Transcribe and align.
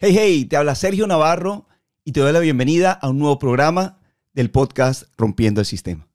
Hey, 0.00 0.14
hey, 0.16 0.44
te 0.44 0.56
habla 0.56 0.76
Sergio 0.76 1.08
Navarro 1.08 1.66
y 2.04 2.12
te 2.12 2.20
doy 2.20 2.32
la 2.32 2.38
bienvenida 2.38 2.92
a 2.92 3.08
un 3.08 3.18
nuevo 3.18 3.40
programa 3.40 3.98
del 4.32 4.48
podcast 4.48 5.08
Rompiendo 5.16 5.60
el 5.60 5.66
Sistema. 5.66 6.06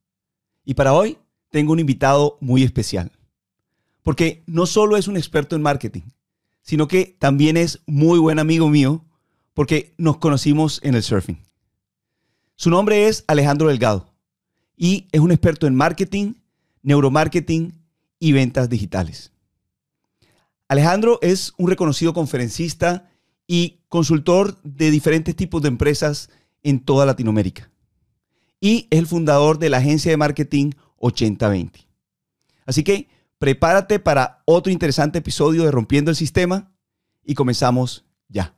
Y 0.63 0.75
para 0.75 0.93
hoy 0.93 1.17
tengo 1.49 1.73
un 1.73 1.81
invitado 1.81 2.37
muy 2.39 2.63
especial, 2.63 3.11
porque 4.01 4.41
no 4.47 4.67
solo 4.67 4.95
es 4.95 5.09
un 5.09 5.17
experto 5.17 5.57
en 5.57 5.63
marketing, 5.63 6.03
sino 6.61 6.87
que 6.87 7.17
también 7.19 7.57
es 7.57 7.81
muy 7.85 8.19
buen 8.19 8.39
amigo 8.39 8.69
mío, 8.69 9.03
porque 9.53 9.93
nos 9.97 10.15
conocimos 10.15 10.79
en 10.81 10.95
el 10.95 11.03
surfing. 11.03 11.43
Su 12.55 12.69
nombre 12.69 13.09
es 13.09 13.25
Alejandro 13.27 13.67
Delgado 13.67 14.13
y 14.77 15.09
es 15.11 15.19
un 15.19 15.33
experto 15.33 15.67
en 15.67 15.75
marketing, 15.75 16.35
neuromarketing 16.83 17.73
y 18.17 18.31
ventas 18.31 18.69
digitales. 18.69 19.33
Alejandro 20.69 21.19
es 21.21 21.51
un 21.57 21.67
reconocido 21.69 22.13
conferencista 22.13 23.09
y 23.53 23.83
consultor 23.87 24.59
de 24.63 24.89
diferentes 24.89 25.35
tipos 25.35 25.61
de 25.61 25.67
empresas 25.67 26.31
en 26.63 26.79
toda 26.79 27.05
Latinoamérica. 27.05 27.69
Y 28.59 28.87
es 28.89 28.97
el 28.97 29.05
fundador 29.05 29.59
de 29.59 29.69
la 29.69 29.77
agencia 29.77 30.09
de 30.09 30.17
marketing 30.17 30.71
8020. 30.97 31.87
Así 32.65 32.83
que 32.83 33.09
prepárate 33.37 33.99
para 33.99 34.41
otro 34.45 34.73
interesante 34.73 35.19
episodio 35.19 35.65
de 35.65 35.69
Rompiendo 35.69 36.09
el 36.09 36.17
Sistema 36.17 36.71
y 37.23 37.35
comenzamos 37.35 38.05
ya. 38.27 38.55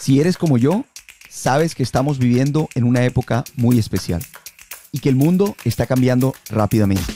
Si 0.00 0.20
eres 0.20 0.38
como 0.38 0.56
yo, 0.56 0.84
sabes 1.28 1.74
que 1.74 1.82
estamos 1.82 2.20
viviendo 2.20 2.68
en 2.76 2.84
una 2.84 3.04
época 3.04 3.42
muy 3.56 3.80
especial 3.80 4.24
y 4.92 5.00
que 5.00 5.08
el 5.08 5.16
mundo 5.16 5.56
está 5.64 5.86
cambiando 5.86 6.36
rápidamente. 6.50 7.14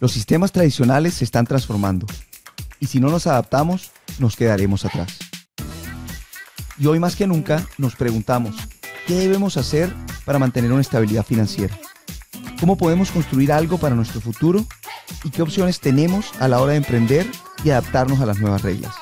Los 0.00 0.10
sistemas 0.10 0.50
tradicionales 0.50 1.14
se 1.14 1.22
están 1.22 1.46
transformando 1.46 2.08
y 2.80 2.86
si 2.86 2.98
no 2.98 3.10
nos 3.10 3.26
adaptamos, 3.26 3.92
nos 4.18 4.34
quedaremos 4.34 4.84
atrás. 4.84 5.18
Y 6.78 6.86
hoy 6.86 6.98
más 6.98 7.14
que 7.14 7.26
nunca 7.26 7.64
nos 7.76 7.94
preguntamos, 7.94 8.56
¿qué 9.06 9.14
debemos 9.14 9.58
hacer 9.58 9.94
para 10.24 10.38
mantener 10.38 10.72
una 10.72 10.80
estabilidad 10.80 11.24
financiera? 11.24 11.78
¿Cómo 12.58 12.76
podemos 12.76 13.10
construir 13.10 13.52
algo 13.52 13.78
para 13.78 13.94
nuestro 13.94 14.20
futuro? 14.20 14.64
¿Y 15.24 15.30
qué 15.30 15.42
opciones 15.42 15.80
tenemos 15.80 16.32
a 16.40 16.48
la 16.48 16.60
hora 16.60 16.72
de 16.72 16.78
emprender 16.78 17.26
y 17.64 17.70
adaptarnos 17.70 18.20
a 18.20 18.26
las 18.26 18.38
nuevas 18.38 18.62
reglas? 18.62 18.94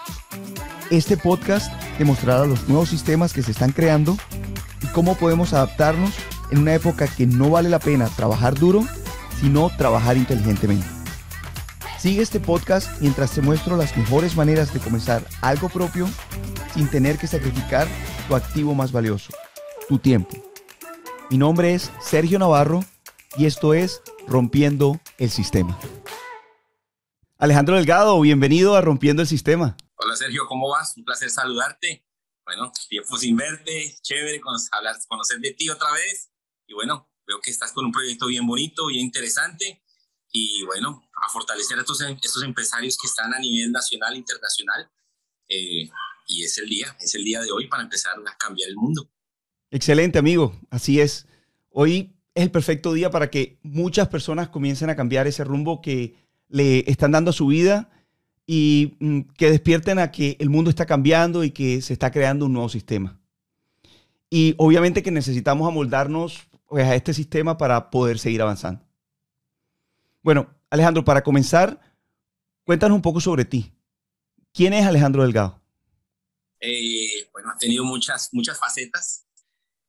Este 0.90 1.16
podcast 1.16 1.72
demostrará 1.98 2.46
los 2.46 2.68
nuevos 2.68 2.88
sistemas 2.88 3.32
que 3.32 3.42
se 3.42 3.52
están 3.52 3.72
creando 3.72 4.16
y 4.82 4.86
cómo 4.88 5.16
podemos 5.16 5.52
adaptarnos 5.52 6.14
en 6.50 6.58
una 6.58 6.74
época 6.74 7.06
que 7.06 7.26
no 7.26 7.50
vale 7.50 7.68
la 7.68 7.78
pena 7.78 8.08
trabajar 8.08 8.54
duro, 8.54 8.84
sino 9.40 9.70
trabajar 9.76 10.16
inteligentemente. 10.16 10.97
Sigue 11.98 12.22
este 12.22 12.38
podcast 12.38 13.00
mientras 13.00 13.34
te 13.34 13.40
muestro 13.40 13.76
las 13.76 13.96
mejores 13.96 14.36
maneras 14.36 14.72
de 14.72 14.78
comenzar 14.78 15.26
algo 15.42 15.68
propio 15.68 16.08
sin 16.72 16.88
tener 16.88 17.18
que 17.18 17.26
sacrificar 17.26 17.88
tu 18.28 18.36
activo 18.36 18.72
más 18.72 18.92
valioso, 18.92 19.32
tu 19.88 19.98
tiempo. 19.98 20.30
Mi 21.28 21.38
nombre 21.38 21.74
es 21.74 21.90
Sergio 22.00 22.38
Navarro 22.38 22.84
y 23.36 23.46
esto 23.46 23.74
es 23.74 24.00
Rompiendo 24.28 25.00
el 25.18 25.28
Sistema. 25.28 25.76
Alejandro 27.36 27.74
Delgado, 27.74 28.20
bienvenido 28.20 28.76
a 28.76 28.80
Rompiendo 28.80 29.22
el 29.22 29.28
Sistema. 29.28 29.76
Hola 29.96 30.14
Sergio, 30.14 30.46
¿cómo 30.46 30.68
vas? 30.68 30.96
Un 30.96 31.04
placer 31.04 31.30
saludarte. 31.30 32.06
Bueno, 32.44 32.70
tiempo 32.88 33.16
sin 33.18 33.36
verte, 33.36 33.96
chévere 34.02 34.40
conocer 34.40 35.40
de 35.40 35.52
ti 35.52 35.68
otra 35.68 35.90
vez. 35.90 36.30
Y 36.68 36.74
bueno, 36.74 37.10
veo 37.26 37.40
que 37.40 37.50
estás 37.50 37.72
con 37.72 37.86
un 37.86 37.90
proyecto 37.90 38.28
bien 38.28 38.46
bonito, 38.46 38.86
bien 38.86 39.04
interesante. 39.04 39.82
Y 40.32 40.64
bueno, 40.64 41.08
a 41.14 41.30
fortalecer 41.30 41.78
a 41.78 41.80
estos, 41.80 42.00
estos 42.00 42.42
empresarios 42.42 42.96
que 43.00 43.06
están 43.06 43.32
a 43.32 43.38
nivel 43.38 43.72
nacional 43.72 44.16
internacional. 44.16 44.90
Eh, 45.48 45.88
y 46.26 46.44
es 46.44 46.58
el 46.58 46.68
día, 46.68 46.94
es 47.00 47.14
el 47.14 47.24
día 47.24 47.40
de 47.40 47.50
hoy 47.50 47.68
para 47.68 47.82
empezar 47.82 48.12
a 48.18 48.36
cambiar 48.36 48.68
el 48.68 48.76
mundo. 48.76 49.10
Excelente, 49.70 50.18
amigo. 50.18 50.58
Así 50.70 51.00
es. 51.00 51.26
Hoy 51.70 52.14
es 52.34 52.44
el 52.44 52.50
perfecto 52.50 52.92
día 52.92 53.10
para 53.10 53.30
que 53.30 53.58
muchas 53.62 54.08
personas 54.08 54.48
comiencen 54.48 54.90
a 54.90 54.96
cambiar 54.96 55.26
ese 55.26 55.44
rumbo 55.44 55.80
que 55.80 56.16
le 56.48 56.90
están 56.90 57.12
dando 57.12 57.30
a 57.30 57.34
su 57.34 57.46
vida 57.46 57.90
y 58.46 58.96
mm, 59.00 59.20
que 59.36 59.50
despierten 59.50 59.98
a 59.98 60.10
que 60.10 60.36
el 60.38 60.50
mundo 60.50 60.70
está 60.70 60.86
cambiando 60.86 61.44
y 61.44 61.50
que 61.50 61.82
se 61.82 61.92
está 61.92 62.10
creando 62.10 62.46
un 62.46 62.52
nuevo 62.52 62.68
sistema. 62.68 63.20
Y 64.30 64.54
obviamente 64.58 65.02
que 65.02 65.10
necesitamos 65.10 65.66
amoldarnos 65.66 66.46
pues, 66.66 66.84
a 66.86 66.94
este 66.94 67.14
sistema 67.14 67.56
para 67.58 67.90
poder 67.90 68.18
seguir 68.18 68.42
avanzando. 68.42 68.87
Bueno, 70.28 70.54
Alejandro, 70.68 71.06
para 71.06 71.24
comenzar, 71.24 71.80
cuéntanos 72.62 72.96
un 72.96 73.00
poco 73.00 73.18
sobre 73.18 73.46
ti. 73.46 73.72
¿Quién 74.52 74.74
es 74.74 74.84
Alejandro 74.84 75.22
Delgado? 75.22 75.62
Eh, 76.60 77.30
bueno, 77.32 77.48
ha 77.48 77.56
tenido 77.56 77.82
muchas, 77.82 78.28
muchas 78.34 78.60
facetas. 78.60 79.26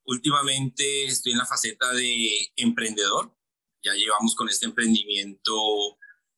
Últimamente 0.06 1.04
estoy 1.04 1.34
en 1.34 1.40
la 1.40 1.46
faceta 1.46 1.92
de 1.92 2.54
emprendedor. 2.56 3.36
Ya 3.84 3.92
llevamos 3.96 4.34
con 4.34 4.48
este 4.48 4.66
emprendimiento 4.66 5.54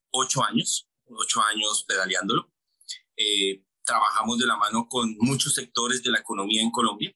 ocho 0.10 0.44
años 0.46 0.90
ocho 1.06 1.40
años 1.44 1.86
pedaleándolo. 1.88 2.52
Eh, 3.16 3.64
trabajamos 3.84 4.40
de 4.40 4.48
la 4.48 4.58
mano 4.58 4.88
con 4.90 5.16
muchos 5.20 5.54
sectores 5.54 6.02
de 6.02 6.10
la 6.10 6.18
economía 6.18 6.64
en 6.64 6.72
Colombia 6.72 7.16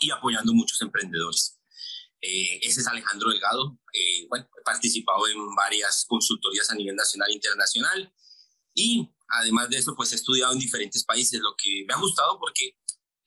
y 0.00 0.10
apoyando 0.10 0.54
muchos 0.54 0.80
emprendedores. 0.80 1.57
Eh, 2.20 2.60
ese 2.62 2.80
es 2.80 2.86
Alejandro 2.86 3.30
Delgado. 3.30 3.78
Eh, 3.92 4.26
bueno, 4.28 4.48
he 4.58 4.62
participado 4.62 5.26
en 5.28 5.54
varias 5.54 6.04
consultorías 6.08 6.70
a 6.70 6.74
nivel 6.74 6.96
nacional 6.96 7.30
e 7.30 7.34
internacional 7.34 8.12
y 8.74 9.08
además 9.28 9.68
de 9.70 9.78
eso, 9.78 9.94
pues 9.94 10.12
he 10.12 10.16
estudiado 10.16 10.52
en 10.52 10.58
diferentes 10.58 11.04
países, 11.04 11.40
lo 11.40 11.54
que 11.56 11.84
me 11.86 11.94
ha 11.94 11.98
gustado 11.98 12.38
porque 12.38 12.76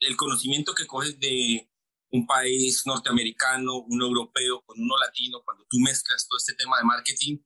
el 0.00 0.16
conocimiento 0.16 0.74
que 0.74 0.86
coges 0.86 1.18
de 1.20 1.70
un 2.10 2.26
país 2.26 2.82
norteamericano, 2.84 3.78
un 3.78 4.02
europeo 4.02 4.62
con 4.66 4.80
uno 4.80 4.96
latino, 4.98 5.42
cuando 5.44 5.64
tú 5.70 5.78
mezclas 5.78 6.26
todo 6.28 6.36
este 6.36 6.54
tema 6.54 6.78
de 6.78 6.84
marketing, 6.84 7.38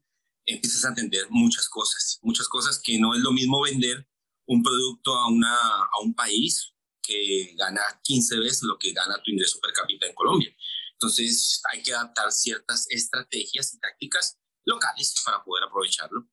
empiezas 0.45 0.85
a 0.85 0.89
entender 0.89 1.27
muchas 1.31 1.69
cosas, 1.69 2.19
muchas 2.23 2.49
cosas 2.49 2.81
que 2.83 2.99
no 2.99 3.15
es 3.15 3.21
lo 3.21 3.33
mismo 3.33 3.63
vender 3.63 4.09
un 4.47 4.63
producto 4.63 5.15
a, 5.15 5.29
una, 5.29 5.55
a 5.55 6.01
un 6.03 6.15
país 6.15 6.73
que 7.03 7.55
gana 7.57 7.81
15 8.03 8.39
veces 8.39 8.63
lo 8.63 8.79
que 8.79 8.93
gana 8.93 9.21
tu 9.23 9.31
ingreso 9.31 9.61
per 9.61 9.73
cápita 9.73 10.07
en 10.07 10.15
Colombia. 10.15 10.55
Entonces 10.97 11.61
hay 11.73 11.83
que 11.83 11.93
adaptar 11.93 12.33
ciertas 12.33 12.87
estrategias 12.91 13.75
y 13.75 13.79
tácticas 13.79 14.39
locales 14.65 15.15
para 15.25 15.43
poder 15.45 15.65
aprovecharlo. 15.65 16.27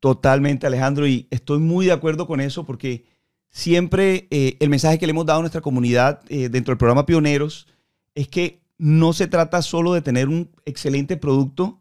Totalmente, 0.00 0.66
Alejandro, 0.66 1.06
y 1.06 1.28
estoy 1.30 1.60
muy 1.60 1.86
de 1.86 1.92
acuerdo 1.92 2.26
con 2.26 2.40
eso 2.40 2.66
porque 2.66 3.06
siempre 3.48 4.26
eh, 4.30 4.56
el 4.60 4.68
mensaje 4.68 4.98
que 4.98 5.06
le 5.06 5.12
hemos 5.12 5.26
dado 5.26 5.38
a 5.38 5.42
nuestra 5.42 5.60
comunidad 5.60 6.20
eh, 6.28 6.48
dentro 6.48 6.72
del 6.72 6.78
programa 6.78 7.06
Pioneros 7.06 7.68
es 8.14 8.28
que 8.28 8.62
no 8.76 9.12
se 9.12 9.28
trata 9.28 9.62
solo 9.62 9.94
de 9.94 10.02
tener 10.02 10.28
un 10.28 10.50
excelente 10.64 11.16
producto, 11.16 11.80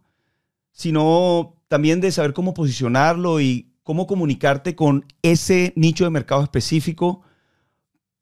sino 0.72 1.62
también 1.68 2.00
de 2.00 2.12
saber 2.12 2.34
cómo 2.34 2.54
posicionarlo 2.54 3.42
y 3.42 3.74
cómo 3.84 4.08
comunicarte 4.08 4.76
con 4.76 5.06
ese 5.22 5.74
nicho 5.76 6.04
de 6.04 6.12
mercado 6.12 6.44
específico 6.44 7.24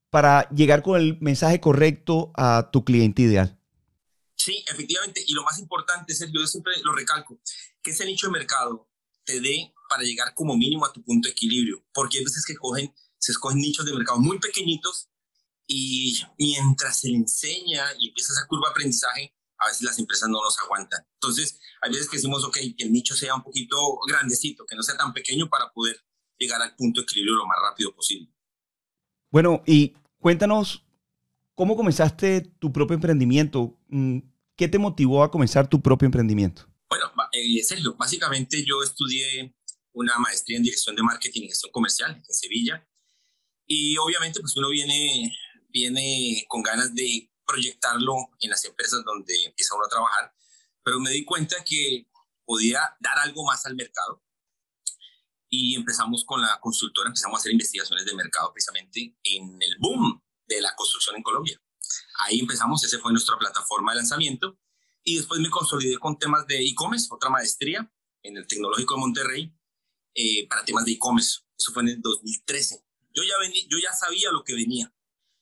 para 0.10 0.50
llegar 0.50 0.82
con 0.82 1.00
el 1.00 1.18
mensaje 1.22 1.60
correcto 1.60 2.32
a 2.36 2.70
tu 2.72 2.84
cliente 2.84 3.22
ideal. 3.22 3.61
Sí, 4.42 4.66
efectivamente. 4.68 5.24
Y 5.28 5.34
lo 5.34 5.44
más 5.44 5.60
importante, 5.60 6.16
Sergio, 6.16 6.42
yo 6.42 6.48
siempre 6.48 6.74
lo 6.84 6.94
recalco, 6.94 7.40
que 7.84 7.92
ese 7.92 8.06
nicho 8.06 8.26
de 8.26 8.34
mercado 8.34 8.90
te 9.24 9.40
dé 9.40 9.72
para 9.88 10.02
llegar 10.02 10.34
como 10.34 10.58
mínimo 10.58 10.84
a 10.84 10.92
tu 10.92 11.04
punto 11.04 11.28
de 11.28 11.34
equilibrio. 11.34 11.86
Porque 11.94 12.18
hay 12.18 12.24
veces 12.24 12.44
que 12.44 12.56
cogen, 12.56 12.92
se 13.20 13.34
escogen 13.34 13.60
nichos 13.60 13.86
de 13.86 13.94
mercado 13.94 14.18
muy 14.18 14.40
pequeñitos 14.40 15.10
y 15.68 16.20
mientras 16.40 17.02
se 17.02 17.10
le 17.10 17.18
enseña 17.18 17.86
y 18.00 18.08
empieza 18.08 18.34
esa 18.34 18.48
curva 18.48 18.70
de 18.70 18.72
aprendizaje, 18.72 19.32
a 19.60 19.68
veces 19.68 19.84
las 19.84 20.00
empresas 20.00 20.28
no 20.28 20.42
nos 20.42 20.58
aguantan. 20.58 21.06
Entonces, 21.14 21.60
hay 21.84 21.92
veces 21.92 22.10
que 22.10 22.18
decimos, 22.18 22.44
ok, 22.44 22.58
que 22.76 22.86
el 22.86 22.92
nicho 22.92 23.14
sea 23.14 23.36
un 23.36 23.44
poquito 23.44 23.78
grandecito, 24.08 24.66
que 24.66 24.76
no 24.76 24.82
sea 24.82 24.98
tan 24.98 25.14
pequeño 25.14 25.50
para 25.50 25.72
poder 25.72 26.04
llegar 26.40 26.64
al 26.64 26.76
punto 26.76 27.02
de 27.02 27.04
equilibrio 27.04 27.36
lo 27.36 27.46
más 27.46 27.58
rápido 27.62 27.94
posible. 27.94 28.34
Bueno, 29.30 29.62
y 29.68 29.94
cuéntanos, 30.20 30.84
¿cómo 31.54 31.78
comenzaste 31.78 32.42
tu 32.42 32.74
propio 32.74 32.96
emprendimiento? 32.96 33.78
¿Qué 34.62 34.68
te 34.68 34.78
motivó 34.78 35.24
a 35.24 35.32
comenzar 35.32 35.68
tu 35.68 35.82
propio 35.82 36.06
emprendimiento? 36.06 36.68
Bueno, 36.88 37.12
eh, 37.32 37.64
Sergio, 37.64 37.96
básicamente 37.96 38.64
yo 38.64 38.84
estudié 38.84 39.56
una 39.92 40.20
maestría 40.20 40.58
en 40.58 40.62
dirección 40.62 40.96
de 40.96 41.02
marketing 41.02 41.42
y 41.42 41.48
gestión 41.48 41.72
comercial 41.72 42.16
en 42.16 42.24
Sevilla. 42.32 42.88
Y 43.66 43.98
obviamente, 43.98 44.40
pues 44.40 44.56
uno 44.56 44.70
viene, 44.70 45.36
viene 45.70 46.46
con 46.48 46.62
ganas 46.62 46.94
de 46.94 47.28
proyectarlo 47.44 48.14
en 48.40 48.52
las 48.52 48.64
empresas 48.64 49.04
donde 49.04 49.34
empieza 49.46 49.74
uno 49.74 49.86
a 49.86 49.90
trabajar, 49.90 50.32
pero 50.84 51.00
me 51.00 51.10
di 51.10 51.26
cuenta 51.26 51.56
que 51.66 52.06
podía 52.46 52.82
dar 53.00 53.18
algo 53.18 53.44
más 53.44 53.66
al 53.66 53.74
mercado 53.76 54.24
y 55.50 55.74
empezamos 55.74 56.24
con 56.24 56.40
la 56.40 56.60
consultora, 56.60 57.08
empezamos 57.08 57.40
a 57.40 57.40
hacer 57.40 57.52
investigaciones 57.52 58.06
de 58.06 58.14
mercado 58.14 58.54
precisamente 58.54 59.18
en 59.24 59.58
el 59.60 59.78
boom 59.80 60.22
de 60.46 60.62
la 60.62 60.76
construcción 60.76 61.16
en 61.16 61.24
Colombia. 61.24 61.60
Ahí 62.26 62.40
empezamos, 62.40 62.84
esa 62.84 63.00
fue 63.00 63.12
nuestra 63.12 63.38
plataforma 63.38 63.92
de 63.92 63.98
lanzamiento. 63.98 64.60
Y 65.04 65.18
después 65.18 65.40
me 65.40 65.50
consolidé 65.50 65.98
con 65.98 66.18
temas 66.18 66.46
de 66.48 66.64
e-commerce, 66.64 67.08
otra 67.10 67.30
maestría 67.30 67.92
en 68.22 68.38
el 68.38 68.46
Tecnológico 68.46 68.96
de 68.96 69.00
Monterrey 69.00 69.58
eh, 70.14 70.48
para 70.48 70.64
temas 70.64 70.86
de 70.86 70.92
e-commerce, 70.92 71.40
Eso 71.58 71.72
fue 71.74 71.84
en 71.84 71.90
el 71.90 72.02
2013. 72.02 72.86
Yo 73.14 73.24
ya, 73.24 73.38
vení, 73.40 73.68
yo 73.70 73.78
ya 73.80 73.92
sabía 73.94 74.32
lo 74.32 74.44
que 74.44 74.54
venía. 74.54 74.94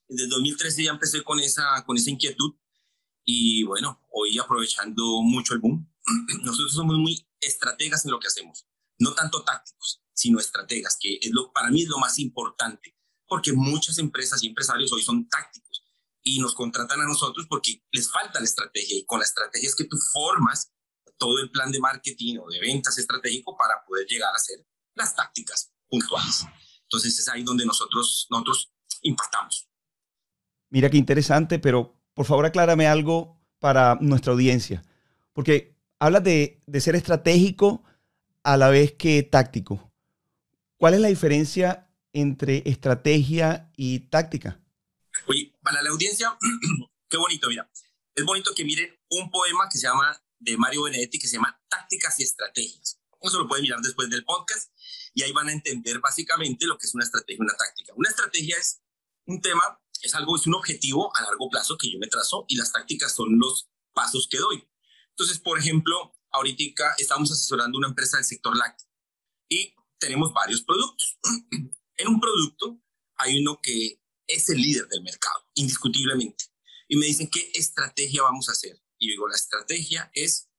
Desde 0.07 0.23
el 0.23 0.29
2013 0.29 0.83
ya 0.83 0.91
empecé 0.91 1.23
con 1.23 1.39
esa, 1.39 1.83
con 1.85 1.97
esa 1.97 2.09
inquietud. 2.09 2.55
Y 3.25 3.63
bueno, 3.63 4.01
hoy 4.11 4.39
aprovechando 4.39 5.21
mucho 5.21 5.53
el 5.53 5.59
boom, 5.59 5.91
nosotros 6.43 6.73
somos 6.73 6.97
muy 6.97 7.27
estrategas 7.41 8.05
en 8.05 8.11
lo 8.11 8.19
que 8.19 8.27
hacemos, 8.27 8.67
no 8.97 9.13
tanto 9.13 9.43
tácticos, 9.43 10.01
sino 10.13 10.39
estrategas, 10.39 10.97
que 10.99 11.19
es 11.21 11.31
lo, 11.31 11.51
para 11.51 11.69
mí 11.69 11.83
es 11.83 11.89
lo 11.89 11.99
más 11.99 12.17
importante, 12.19 12.97
porque 13.27 13.53
muchas 13.53 13.97
empresas 13.99 14.41
y 14.41 14.47
empresarios 14.47 14.91
hoy 14.91 15.03
son 15.03 15.27
tácticos 15.29 15.68
y 16.35 16.39
nos 16.39 16.53
contratan 16.53 17.01
a 17.01 17.05
nosotros 17.05 17.47
porque 17.49 17.83
les 17.91 18.11
falta 18.11 18.39
la 18.39 18.45
estrategia 18.45 18.97
y 18.97 19.05
con 19.05 19.19
la 19.19 19.25
estrategia 19.25 19.67
es 19.67 19.75
que 19.75 19.85
tú 19.85 19.97
formas 20.13 20.71
todo 21.17 21.39
el 21.39 21.49
plan 21.49 21.71
de 21.71 21.79
marketing 21.79 22.37
o 22.37 22.47
de 22.49 22.59
ventas 22.59 22.97
estratégico 22.97 23.57
para 23.57 23.83
poder 23.85 24.05
llegar 24.07 24.31
a 24.31 24.35
hacer 24.35 24.65
las 24.95 25.15
tácticas 25.15 25.73
puntuales. 25.87 26.45
Entonces 26.83 27.17
es 27.17 27.27
ahí 27.29 27.43
donde 27.43 27.65
nosotros, 27.65 28.27
nosotros 28.29 28.71
impactamos. 29.01 29.67
Mira 30.69 30.89
qué 30.89 30.97
interesante, 30.97 31.57
pero 31.57 31.99
por 32.13 32.25
favor 32.25 32.45
aclárame 32.45 32.87
algo 32.87 33.41
para 33.57 33.97
nuestra 33.99 34.31
audiencia, 34.31 34.83
porque 35.33 35.75
hablas 35.97 36.23
de, 36.23 36.61
de 36.65 36.81
ser 36.81 36.95
estratégico 36.95 37.83
a 38.43 38.55
la 38.55 38.69
vez 38.69 38.93
que 38.93 39.23
táctico. 39.23 39.91
¿Cuál 40.77 40.93
es 40.93 41.01
la 41.01 41.07
diferencia 41.07 41.89
entre 42.13 42.63
estrategia 42.65 43.71
y 43.75 43.99
táctica? 43.99 44.59
Para 45.69 45.83
la 45.83 45.91
audiencia, 45.91 46.35
qué 47.11 47.17
bonito, 47.17 47.47
mira. 47.47 47.69
Es 48.15 48.25
bonito 48.25 48.55
que 48.55 48.65
miren 48.65 48.99
un 49.11 49.29
poema 49.29 49.69
que 49.71 49.77
se 49.77 49.85
llama, 49.85 50.19
de 50.39 50.57
Mario 50.57 50.81
Benedetti, 50.81 51.19
que 51.19 51.27
se 51.27 51.35
llama 51.35 51.61
Tácticas 51.69 52.19
y 52.19 52.23
Estrategias. 52.23 52.99
Eso 53.21 53.37
lo 53.37 53.47
pueden 53.47 53.61
mirar 53.61 53.79
después 53.79 54.09
del 54.09 54.25
podcast 54.25 54.73
y 55.13 55.21
ahí 55.21 55.31
van 55.31 55.47
a 55.47 55.51
entender 55.51 55.99
básicamente 55.99 56.65
lo 56.65 56.75
que 56.75 56.87
es 56.87 56.95
una 56.95 57.03
estrategia 57.03 57.37
y 57.37 57.43
una 57.43 57.53
táctica. 57.53 57.93
Una 57.95 58.09
estrategia 58.09 58.57
es 58.57 58.81
un 59.27 59.41
tema 59.41 59.79
es 60.01 60.15
algo, 60.15 60.37
es 60.37 60.47
un 60.47 60.55
objetivo 60.55 61.15
a 61.15 61.21
largo 61.21 61.47
plazo 61.51 61.77
que 61.77 61.91
yo 61.91 61.99
me 61.99 62.07
trazo 62.07 62.45
y 62.47 62.55
las 62.55 62.71
tácticas 62.71 63.13
son 63.13 63.37
los 63.37 63.69
pasos 63.93 64.27
que 64.27 64.39
doy. 64.39 64.67
Entonces, 65.11 65.37
por 65.39 65.59
ejemplo, 65.59 66.15
ahorita 66.31 66.95
estamos 66.97 67.31
asesorando 67.31 67.77
una 67.77 67.89
empresa 67.89 68.17
del 68.17 68.25
sector 68.25 68.57
lácteo 68.57 68.87
y 69.47 69.75
tenemos 69.99 70.33
varios 70.33 70.63
productos. 70.63 71.19
en 71.97 72.07
un 72.07 72.19
producto 72.19 72.81
hay 73.17 73.39
uno 73.39 73.59
que 73.61 73.98
es 74.29 74.49
el 74.49 74.61
líder 74.61 74.87
del 74.87 75.03
mercado, 75.03 75.45
indiscutiblemente. 75.55 76.45
Y 76.87 76.95
me 76.95 77.05
dicen, 77.05 77.29
¿qué 77.29 77.51
estrategia 77.53 78.23
vamos 78.23 78.47
a 78.47 78.53
hacer? 78.53 78.81
Y 78.97 79.07
yo 79.07 79.11
digo, 79.11 79.27
la 79.27 79.35
estrategia 79.35 80.09
es 80.13 80.49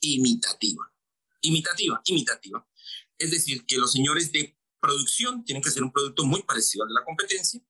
imitativa. 0.00 0.92
Imitativa, 1.40 2.02
imitativa. 2.04 2.68
Es 3.16 3.30
decir, 3.30 3.64
que 3.64 3.78
los 3.78 3.92
señores 3.92 4.30
de 4.32 4.58
producción 4.80 5.44
tienen 5.44 5.62
que 5.62 5.70
hacer 5.70 5.82
un 5.82 5.92
producto 5.92 6.24
muy 6.24 6.42
parecido 6.42 6.84
al 6.84 6.88
de 6.88 6.94
la 6.94 7.04
competencia 7.04 7.62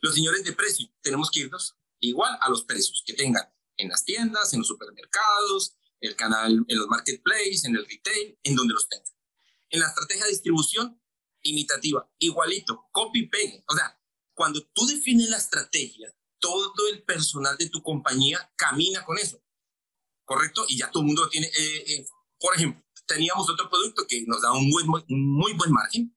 los 0.00 0.14
señores 0.14 0.44
de 0.44 0.52
precio, 0.52 0.88
tenemos 1.00 1.30
que 1.30 1.40
irnos 1.40 1.76
igual 2.00 2.36
a 2.40 2.48
los 2.48 2.64
precios 2.64 3.02
que 3.06 3.14
tengan 3.14 3.44
en 3.76 3.88
las 3.88 4.04
tiendas, 4.04 4.52
en 4.52 4.60
los 4.60 4.68
supermercados, 4.68 5.76
el 6.00 6.16
canal, 6.16 6.64
en 6.68 6.78
los 6.78 6.86
marketplaces, 6.88 7.64
en 7.64 7.76
el 7.76 7.86
retail, 7.86 8.38
en 8.42 8.54
donde 8.54 8.74
los 8.74 8.88
tengan. 8.88 9.12
En 9.70 9.80
la 9.80 9.88
estrategia 9.88 10.24
de 10.24 10.30
distribución, 10.30 11.00
imitativa, 11.42 12.08
igualito, 12.18 12.88
copy 12.92 13.26
paste. 13.26 13.64
O 13.68 13.74
sea, 13.74 13.98
cuando 14.34 14.62
tú 14.72 14.86
defines 14.86 15.28
la 15.28 15.38
estrategia, 15.38 16.14
todo 16.38 16.88
el 16.92 17.02
personal 17.04 17.56
de 17.56 17.70
tu 17.70 17.82
compañía 17.82 18.52
camina 18.56 19.04
con 19.04 19.18
eso, 19.18 19.42
¿correcto? 20.24 20.64
Y 20.68 20.78
ya 20.78 20.90
todo 20.90 21.02
el 21.02 21.06
mundo 21.06 21.28
tiene, 21.30 21.46
eh, 21.46 21.84
eh, 21.86 22.06
por 22.38 22.54
ejemplo, 22.54 22.84
teníamos 23.06 23.48
otro 23.48 23.70
producto 23.70 24.06
que 24.06 24.24
nos 24.26 24.42
da 24.42 24.52
un 24.52 24.68
muy, 24.68 24.82
un 24.82 25.36
muy 25.36 25.52
buen 25.54 25.72
margen, 25.72 26.14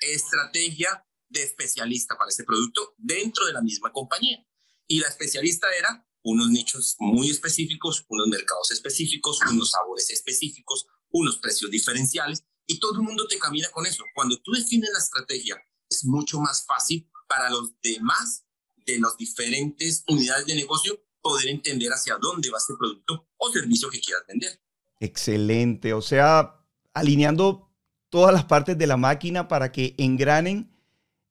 estrategia 0.00 1.06
de 1.28 1.42
especialista 1.42 2.16
para 2.16 2.30
ese 2.30 2.44
producto 2.44 2.94
dentro 2.98 3.46
de 3.46 3.52
la 3.52 3.62
misma 3.62 3.92
compañía. 3.92 4.44
Y 4.86 5.00
la 5.00 5.08
especialista 5.08 5.68
era 5.78 6.06
unos 6.22 6.48
nichos 6.48 6.96
muy 6.98 7.30
específicos, 7.30 8.04
unos 8.08 8.28
mercados 8.28 8.70
específicos, 8.70 9.38
unos 9.50 9.70
sabores 9.70 10.10
específicos, 10.10 10.86
unos 11.10 11.38
precios 11.38 11.70
diferenciales, 11.70 12.44
y 12.66 12.78
todo 12.80 12.94
el 12.94 13.02
mundo 13.02 13.26
te 13.28 13.38
camina 13.38 13.70
con 13.70 13.86
eso. 13.86 14.04
Cuando 14.14 14.40
tú 14.40 14.52
defines 14.52 14.90
la 14.92 14.98
estrategia, 14.98 15.62
es 15.88 16.04
mucho 16.04 16.40
más 16.40 16.64
fácil 16.66 17.08
para 17.26 17.50
los 17.50 17.72
demás 17.80 18.44
de 18.86 18.98
las 18.98 19.16
diferentes 19.16 20.04
unidades 20.06 20.46
de 20.46 20.54
negocio 20.54 21.00
poder 21.20 21.48
entender 21.48 21.90
hacia 21.90 22.16
dónde 22.18 22.50
va 22.50 22.58
ese 22.58 22.74
producto 22.78 23.28
o 23.38 23.50
servicio 23.50 23.88
que 23.88 24.00
quieras 24.00 24.24
vender. 24.28 24.60
Excelente, 25.00 25.94
o 25.94 26.02
sea, 26.02 26.60
alineando 26.92 27.74
todas 28.10 28.32
las 28.32 28.44
partes 28.44 28.76
de 28.76 28.86
la 28.86 28.96
máquina 28.96 29.48
para 29.48 29.72
que 29.72 29.94
engranen 29.98 30.70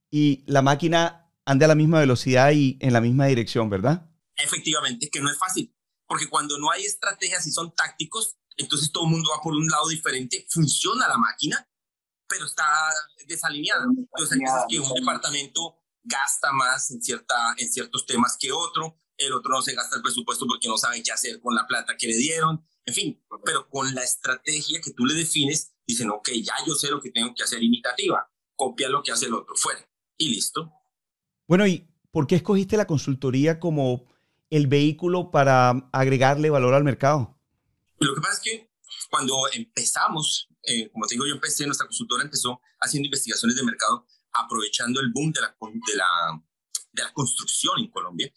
y 0.09 0.43
la 0.47 0.61
máquina 0.61 1.31
ande 1.45 1.65
a 1.65 1.67
la 1.67 1.75
misma 1.75 1.99
velocidad 1.99 2.51
y 2.51 2.77
en 2.81 2.93
la 2.93 3.01
misma 3.01 3.27
dirección, 3.27 3.69
¿verdad? 3.69 4.09
Efectivamente, 4.35 5.09
que 5.09 5.21
no 5.21 5.29
es 5.29 5.37
fácil, 5.37 5.73
porque 6.07 6.27
cuando 6.27 6.57
no 6.57 6.71
hay 6.71 6.85
estrategias 6.85 7.45
y 7.47 7.51
son 7.51 7.73
tácticos, 7.73 8.37
entonces 8.57 8.91
todo 8.91 9.05
el 9.05 9.11
mundo 9.11 9.29
va 9.35 9.41
por 9.41 9.53
un 9.53 9.67
lado 9.67 9.87
diferente, 9.89 10.45
funciona 10.49 11.07
la 11.07 11.17
máquina, 11.17 11.67
pero 12.27 12.45
está 12.45 12.65
desalineada. 13.27 13.85
Entonces 13.85 14.39
hay 14.39 14.67
que 14.69 14.79
un 14.79 14.93
departamento 14.93 15.82
gasta 16.03 16.51
más 16.51 16.91
en, 16.91 17.01
cierta, 17.01 17.35
en 17.57 17.71
ciertos 17.71 18.05
temas 18.05 18.37
que 18.39 18.51
otro, 18.51 18.99
el 19.17 19.33
otro 19.33 19.53
no 19.53 19.61
se 19.61 19.73
gasta 19.73 19.95
el 19.95 20.01
presupuesto 20.01 20.45
porque 20.47 20.67
no 20.67 20.77
sabe 20.77 21.01
qué 21.03 21.11
hacer 21.11 21.39
con 21.39 21.55
la 21.55 21.65
plata 21.67 21.95
que 21.97 22.07
le 22.07 22.17
dieron, 22.17 22.65
en 22.85 22.93
fin, 22.93 23.23
pero 23.45 23.69
con 23.69 23.93
la 23.95 24.03
estrategia 24.03 24.81
que 24.81 24.91
tú 24.91 25.05
le 25.05 25.13
defines, 25.13 25.73
dicen, 25.87 26.09
ok, 26.09 26.29
ya 26.41 26.53
yo 26.67 26.75
sé 26.75 26.89
lo 26.89 27.01
que 27.01 27.11
tengo 27.11 27.33
que 27.35 27.43
hacer 27.43 27.63
imitativa, 27.63 28.29
copia 28.55 28.89
lo 28.89 29.03
que 29.03 29.11
hace 29.11 29.27
el 29.27 29.33
otro, 29.33 29.55
fuera 29.55 29.87
y 30.17 30.29
listo. 30.29 30.71
Bueno, 31.47 31.67
¿y 31.67 31.87
por 32.11 32.27
qué 32.27 32.35
escogiste 32.35 32.77
la 32.77 32.87
consultoría 32.87 33.59
como 33.59 34.05
el 34.49 34.67
vehículo 34.67 35.31
para 35.31 35.89
agregarle 35.91 36.49
valor 36.49 36.73
al 36.73 36.83
mercado? 36.83 37.39
Lo 37.99 38.13
que 38.15 38.21
pasa 38.21 38.33
es 38.33 38.39
que 38.39 38.73
cuando 39.09 39.35
empezamos, 39.53 40.49
eh, 40.63 40.89
como 40.91 41.05
te 41.07 41.15
digo, 41.15 41.25
yo 41.25 41.33
empecé, 41.33 41.65
nuestra 41.65 41.87
consultora 41.87 42.23
empezó 42.23 42.59
haciendo 42.79 43.07
investigaciones 43.07 43.55
de 43.55 43.63
mercado, 43.63 44.05
aprovechando 44.33 44.99
el 44.99 45.11
boom 45.11 45.31
de 45.31 45.41
la, 45.41 45.55
de 45.87 45.95
la, 45.95 46.43
de 46.91 47.03
la 47.03 47.13
construcción 47.13 47.79
en 47.79 47.89
Colombia. 47.89 48.33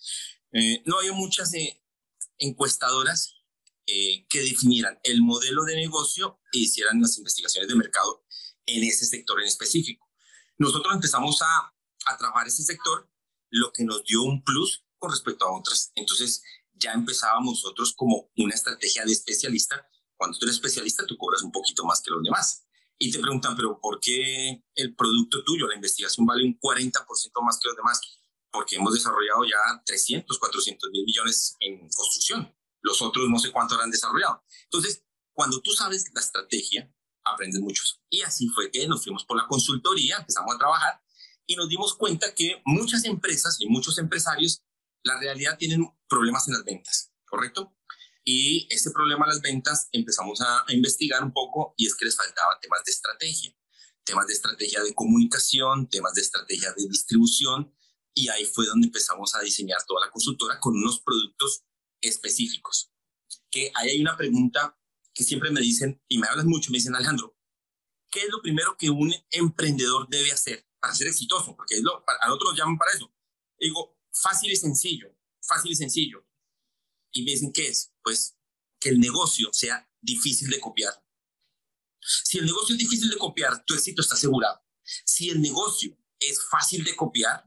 Eh, 0.53 0.83
no 0.87 0.99
había 0.99 1.13
muchas 1.13 1.53
eh, 1.55 1.83
encuestadoras 2.39 3.33
que 3.87 4.41
definieran 4.41 4.99
el 5.05 5.23
modelo 5.23 5.63
de 5.63 5.77
negocio 5.77 6.41
e 6.53 6.59
hicieran 6.59 7.01
las 7.01 7.19
investigaciones 7.19 7.69
de 7.69 7.77
mercado 7.77 8.27
en 8.67 8.83
ese 8.83 9.07
sector 9.07 9.41
en 9.41 9.47
específico. 9.47 10.11
Nosotros 10.59 10.93
empezamos 10.93 11.41
a, 11.41 11.73
a 12.07 12.17
trabajar 12.17 12.49
ese 12.49 12.65
sector, 12.65 13.09
lo 13.49 13.73
que 13.73 13.85
nos 13.85 14.03
dio 14.03 14.23
un 14.23 14.43
plus 14.43 14.85
con 14.99 15.13
respecto 15.13 15.45
a 15.45 15.57
otras. 15.57 15.93
Entonces 15.95 16.43
ya 16.75 16.93
empezábamos 16.93 17.63
nosotros 17.63 17.95
como 17.95 18.31
una 18.37 18.55
estrategia 18.55 19.05
de 19.05 19.13
especialista. 19.13 19.89
Cuando 20.17 20.39
tú 20.39 20.47
eres 20.47 20.57
especialista, 20.57 21.07
tú 21.07 21.17
cobras 21.17 21.43
un 21.43 21.53
poquito 21.53 21.85
más 21.85 22.01
que 22.03 22.11
los 22.11 22.23
demás. 22.23 22.66
Y 22.99 23.11
te 23.11 23.19
preguntan, 23.19 23.55
pero 23.57 23.79
¿por 23.81 24.01
qué 24.01 24.65
el 24.75 24.95
producto 24.95 25.45
tuyo, 25.45 25.67
la 25.67 25.75
investigación, 25.75 26.27
vale 26.27 26.45
un 26.45 26.59
40% 26.59 27.45
más 27.45 27.59
que 27.59 27.69
los 27.69 27.77
demás? 27.77 28.01
Porque 28.51 28.77
hemos 28.77 28.95
desarrollado 28.95 29.45
ya 29.45 29.83
300, 29.85 30.39
400 30.39 30.91
mil 30.91 31.05
millones 31.05 31.57
en 31.61 31.81
construcción. 31.91 32.55
Los 32.81 33.03
otros 33.03 33.29
no 33.29 33.39
sé 33.39 33.53
cuánto 33.53 33.79
han 33.81 33.91
desarrollado. 33.91 34.43
Entonces, 34.65 35.05
cuando 35.33 35.61
tú 35.61 35.73
sabes 35.73 36.07
la 36.15 36.21
estrategia, 36.21 36.91
aprendes 37.25 37.61
muchos. 37.61 38.01
Y 38.09 38.23
así 38.23 38.49
fue 38.49 38.71
que 38.71 38.87
nos 38.87 39.05
fuimos 39.05 39.25
por 39.25 39.37
la 39.37 39.47
consultoría, 39.47 40.19
empezamos 40.19 40.55
a 40.55 40.59
trabajar 40.59 41.03
y 41.47 41.57
nos 41.57 41.69
dimos 41.69 41.95
cuenta 41.95 42.35
que 42.35 42.63
muchas 42.65 43.05
empresas 43.05 43.61
y 43.61 43.67
muchos 43.67 43.99
empresarios, 43.99 44.63
la 45.03 45.19
realidad 45.19 45.57
tienen 45.59 45.87
problemas 46.09 46.49
en 46.49 46.55
las 46.55 46.65
ventas, 46.65 47.13
¿correcto? 47.25 47.77
Y 48.29 48.67
ese 48.71 48.91
problema 48.91 49.25
en 49.25 49.31
las 49.31 49.41
ventas 49.41 49.89
empezamos 49.93 50.41
a, 50.41 50.65
investigar 50.71 51.23
un 51.23 51.33
poco 51.33 51.75
y 51.77 51.87
es 51.87 51.95
que 51.95 52.07
les 52.07 52.17
faltaban 52.17 52.59
temas 52.61 52.83
de 52.85 52.91
estrategia, 52.91 53.57
temas 54.05 54.27
de 54.27 54.33
estrategia 54.33 54.83
de 54.83 54.95
comunicación, 54.95 55.89
temas 55.89 56.13
de 56.15 56.23
estrategia 56.23 56.73
de 56.77 56.89
distribución 56.89 57.73
y 58.13 58.29
ahí 58.29 58.45
fue 58.45 58.67
donde 58.67 58.89
empezamos 58.89 59.37
a 59.37 59.41
diseñar 59.43 59.79
toda 59.87 60.07
la 60.07 60.11
consultora 60.11 60.59
con 60.59 60.75
unos 60.75 61.01
productos 61.03 61.67
específicos. 62.01 62.91
Que 63.49 63.71
ahí 63.77 63.91
hay 63.91 64.01
una 64.01 64.17
pregunta 64.17 64.77
que 65.15 65.23
siempre 65.23 65.53
me 65.53 65.61
dicen, 65.61 66.03
y 66.09 66.19
me 66.19 66.27
hablan 66.27 66.49
mucho, 66.49 66.73
me 66.73 66.79
dicen, 66.79 66.97
Alejandro, 66.97 67.39
¿qué 68.11 68.23
es 68.23 68.29
lo 68.29 68.43
primero 68.43 68.77
que 68.77 68.91
un 68.91 69.15
emprendedor 69.31 70.09
debe 70.09 70.33
hacer 70.33 70.67
para 70.81 70.95
ser 70.95 71.07
exitoso? 71.07 71.55
Porque 71.55 71.77
es 71.77 71.83
lo, 71.83 72.05
a 72.23 72.33
otros 72.33 72.57
llaman 72.57 72.77
para 72.77 72.91
eso. 72.91 73.15
digo, 73.61 74.01
fácil 74.13 74.51
y 74.51 74.57
sencillo, 74.57 75.17
fácil 75.41 75.71
y 75.71 75.77
sencillo. 75.77 76.26
Y 77.17 77.23
me 77.23 77.33
dicen, 77.33 77.53
¿qué 77.53 77.69
es? 77.69 77.93
Pues 78.03 78.37
que 78.79 78.91
el 78.91 79.01
negocio 79.01 79.49
sea 79.53 79.91
difícil 80.01 80.51
de 80.51 80.61
copiar. 80.61 80.93
Si 82.01 82.39
el 82.39 82.45
negocio 82.45 82.75
es 82.75 82.79
difícil 82.79 83.09
de 83.09 83.17
copiar, 83.17 83.65
tu 83.65 83.75
éxito 83.75 84.03
está 84.03 84.15
asegurado. 84.15 84.61
Si 85.05 85.31
el 85.31 85.41
negocio 85.41 85.99
es 86.21 86.39
fácil 86.51 86.85
de 86.85 86.95
copiar, 86.95 87.43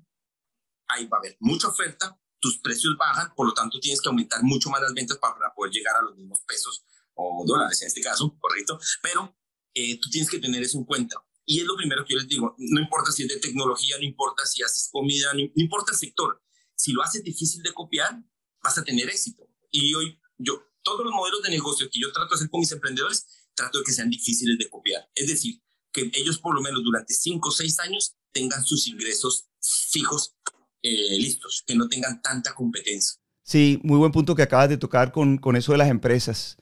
ahí 0.87 1.05
va 1.05 1.17
a 1.17 1.19
haber 1.19 1.37
mucha 1.39 1.67
oferta, 1.67 2.19
tus 2.39 2.59
precios 2.59 2.95
bajan, 2.97 3.33
por 3.35 3.47
lo 3.47 3.53
tanto 3.53 3.79
tienes 3.79 4.01
que 4.01 4.09
aumentar 4.09 4.41
mucho 4.43 4.69
más 4.69 4.81
las 4.81 4.93
ventas 4.93 5.17
para 5.17 5.53
poder 5.53 5.71
llegar 5.71 5.95
a 5.97 6.01
los 6.01 6.15
mismos 6.15 6.39
pesos 6.47 6.83
o 7.13 7.43
dólares 7.45 7.81
en 7.81 7.87
este 7.89 8.01
caso, 8.01 8.35
correcto, 8.39 8.79
pero 9.03 9.37
eh, 9.73 9.99
tú 9.99 10.09
tienes 10.09 10.29
que 10.29 10.39
tener 10.39 10.63
eso 10.63 10.77
en 10.77 10.85
cuenta. 10.85 11.23
Y 11.45 11.59
es 11.59 11.65
lo 11.65 11.75
primero 11.75 12.05
que 12.05 12.13
yo 12.13 12.19
les 12.19 12.27
digo, 12.27 12.55
no 12.57 12.81
importa 12.81 13.11
si 13.11 13.23
es 13.23 13.29
de 13.29 13.39
tecnología, 13.39 13.97
no 13.97 14.03
importa 14.03 14.45
si 14.45 14.63
haces 14.63 14.89
comida, 14.91 15.33
no, 15.33 15.41
importa 15.55 15.91
el 15.91 15.97
sector, 15.97 16.41
si 16.75 16.91
lo 16.91 17.03
haces 17.03 17.23
difícil 17.23 17.61
de 17.61 17.73
copiar, 17.73 18.23
vas 18.63 18.77
a 18.77 18.83
tener 18.83 19.09
éxito. 19.09 19.49
Y 19.71 19.93
hoy 19.93 20.19
yo, 20.37 20.61
todos 20.83 21.03
los 21.03 21.13
modelos 21.13 21.41
de 21.43 21.49
negocio 21.49 21.89
que 21.91 21.99
yo 21.99 22.11
trato 22.11 22.29
de 22.29 22.35
hacer 22.35 22.49
con 22.49 22.59
mis 22.59 22.71
emprendedores, 22.71 23.25
trato 23.53 23.79
de 23.79 23.83
que 23.83 23.91
sean 23.91 24.09
difíciles 24.09 24.57
de 24.57 24.69
copiar. 24.69 25.09
Es 25.15 25.27
decir, 25.27 25.61
que 25.91 26.09
ellos 26.13 26.39
por 26.39 26.55
lo 26.55 26.61
menos 26.61 26.83
durante 26.83 27.13
cinco 27.13 27.49
o 27.49 27.51
seis 27.51 27.79
años 27.79 28.15
tengan 28.31 28.63
sus 28.63 28.87
ingresos 28.87 29.49
fijos 29.61 30.35
eh, 30.81 31.17
listos, 31.17 31.63
que 31.67 31.75
no 31.75 31.89
tengan 31.89 32.21
tanta 32.21 32.53
competencia. 32.53 33.19
Sí, 33.43 33.79
muy 33.83 33.97
buen 33.97 34.11
punto 34.11 34.35
que 34.35 34.43
acabas 34.43 34.69
de 34.69 34.77
tocar 34.77 35.11
con, 35.11 35.37
con 35.37 35.55
eso 35.55 35.71
de 35.71 35.79
las 35.79 35.89
empresas. 35.89 36.57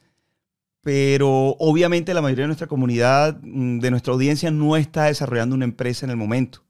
Pero 0.82 1.58
obviamente 1.60 2.14
la 2.14 2.22
mayoría 2.22 2.44
de 2.44 2.48
nuestra 2.48 2.68
comunidad, 2.68 3.40
mm, 3.44 3.80
de 3.80 3.92
nuestra 3.92 4.14
audiencia, 4.14 4.52
no 4.52 4.78
está 4.78 5.06
desarrollando 5.06 5.54
una 5.54 5.66
empresa 5.66 6.06
en 6.06 6.12
el 6.12 6.18
momento. 6.18 6.64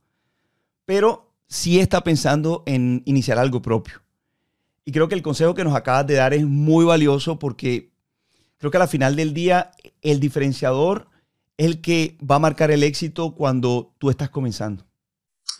Pero 0.85 1.35
sí 1.47 1.79
está 1.79 2.03
pensando 2.03 2.63
en 2.65 3.03
iniciar 3.05 3.37
algo 3.37 3.61
propio. 3.61 4.01
Y 4.87 4.93
creo 4.93 5.09
que 5.09 5.15
el 5.15 5.21
consejo 5.21 5.53
que 5.53 5.65
nos 5.65 5.75
acabas 5.75 6.07
de 6.07 6.13
dar 6.13 6.33
es 6.33 6.45
muy 6.45 6.85
valioso 6.85 7.37
porque 7.37 7.91
creo 8.57 8.71
que 8.71 8.77
a 8.77 8.79
la 8.79 8.87
final 8.87 9.17
del 9.17 9.33
día 9.33 9.71
el 10.01 10.21
diferenciador 10.21 11.09
es 11.57 11.65
el 11.65 11.81
que 11.81 12.17
va 12.19 12.35
a 12.35 12.39
marcar 12.39 12.71
el 12.71 12.83
éxito 12.83 13.35
cuando 13.35 13.93
tú 13.99 14.09
estás 14.09 14.29
comenzando. 14.29 14.87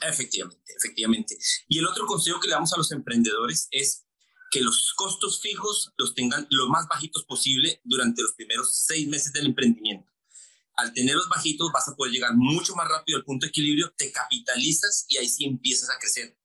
Efectivamente, 0.02 0.74
efectivamente. 0.78 1.38
Y 1.68 1.80
el 1.80 1.88
otro 1.88 2.06
consejo 2.06 2.40
que 2.40 2.48
le 2.48 2.54
damos 2.54 2.72
a 2.72 2.78
los 2.78 2.90
emprendedores 2.94 3.68
es 3.72 4.06
que 4.50 4.62
los 4.62 4.94
costos 4.96 5.42
fijos 5.42 5.92
los 5.98 6.16
tengan 6.16 6.48
lo 6.50 6.70
más 6.70 6.88
bajitos 6.88 7.26
posible 7.26 7.82
durante 7.84 8.22
los 8.22 8.32
primeros 8.32 8.86
seis 8.86 9.10
meses 9.10 9.34
del 9.34 9.48
emprendimiento. 9.48 10.10
Al 10.78 10.94
tenerlos 10.94 11.28
bajitos 11.28 11.70
vas 11.74 11.90
a 11.90 11.98
poder 11.98 12.14
llegar 12.14 12.34
mucho 12.34 12.76
más 12.76 12.88
rápido 12.88 13.18
al 13.18 13.26
punto 13.26 13.46
de 13.46 13.50
equilibrio, 13.50 13.92
te 13.98 14.10
capitalizas 14.10 15.06
y 15.10 15.18
ahí 15.18 15.28
sí 15.28 15.44
empiezas 15.44 15.90
a 15.90 16.00
crecer. 16.00 16.38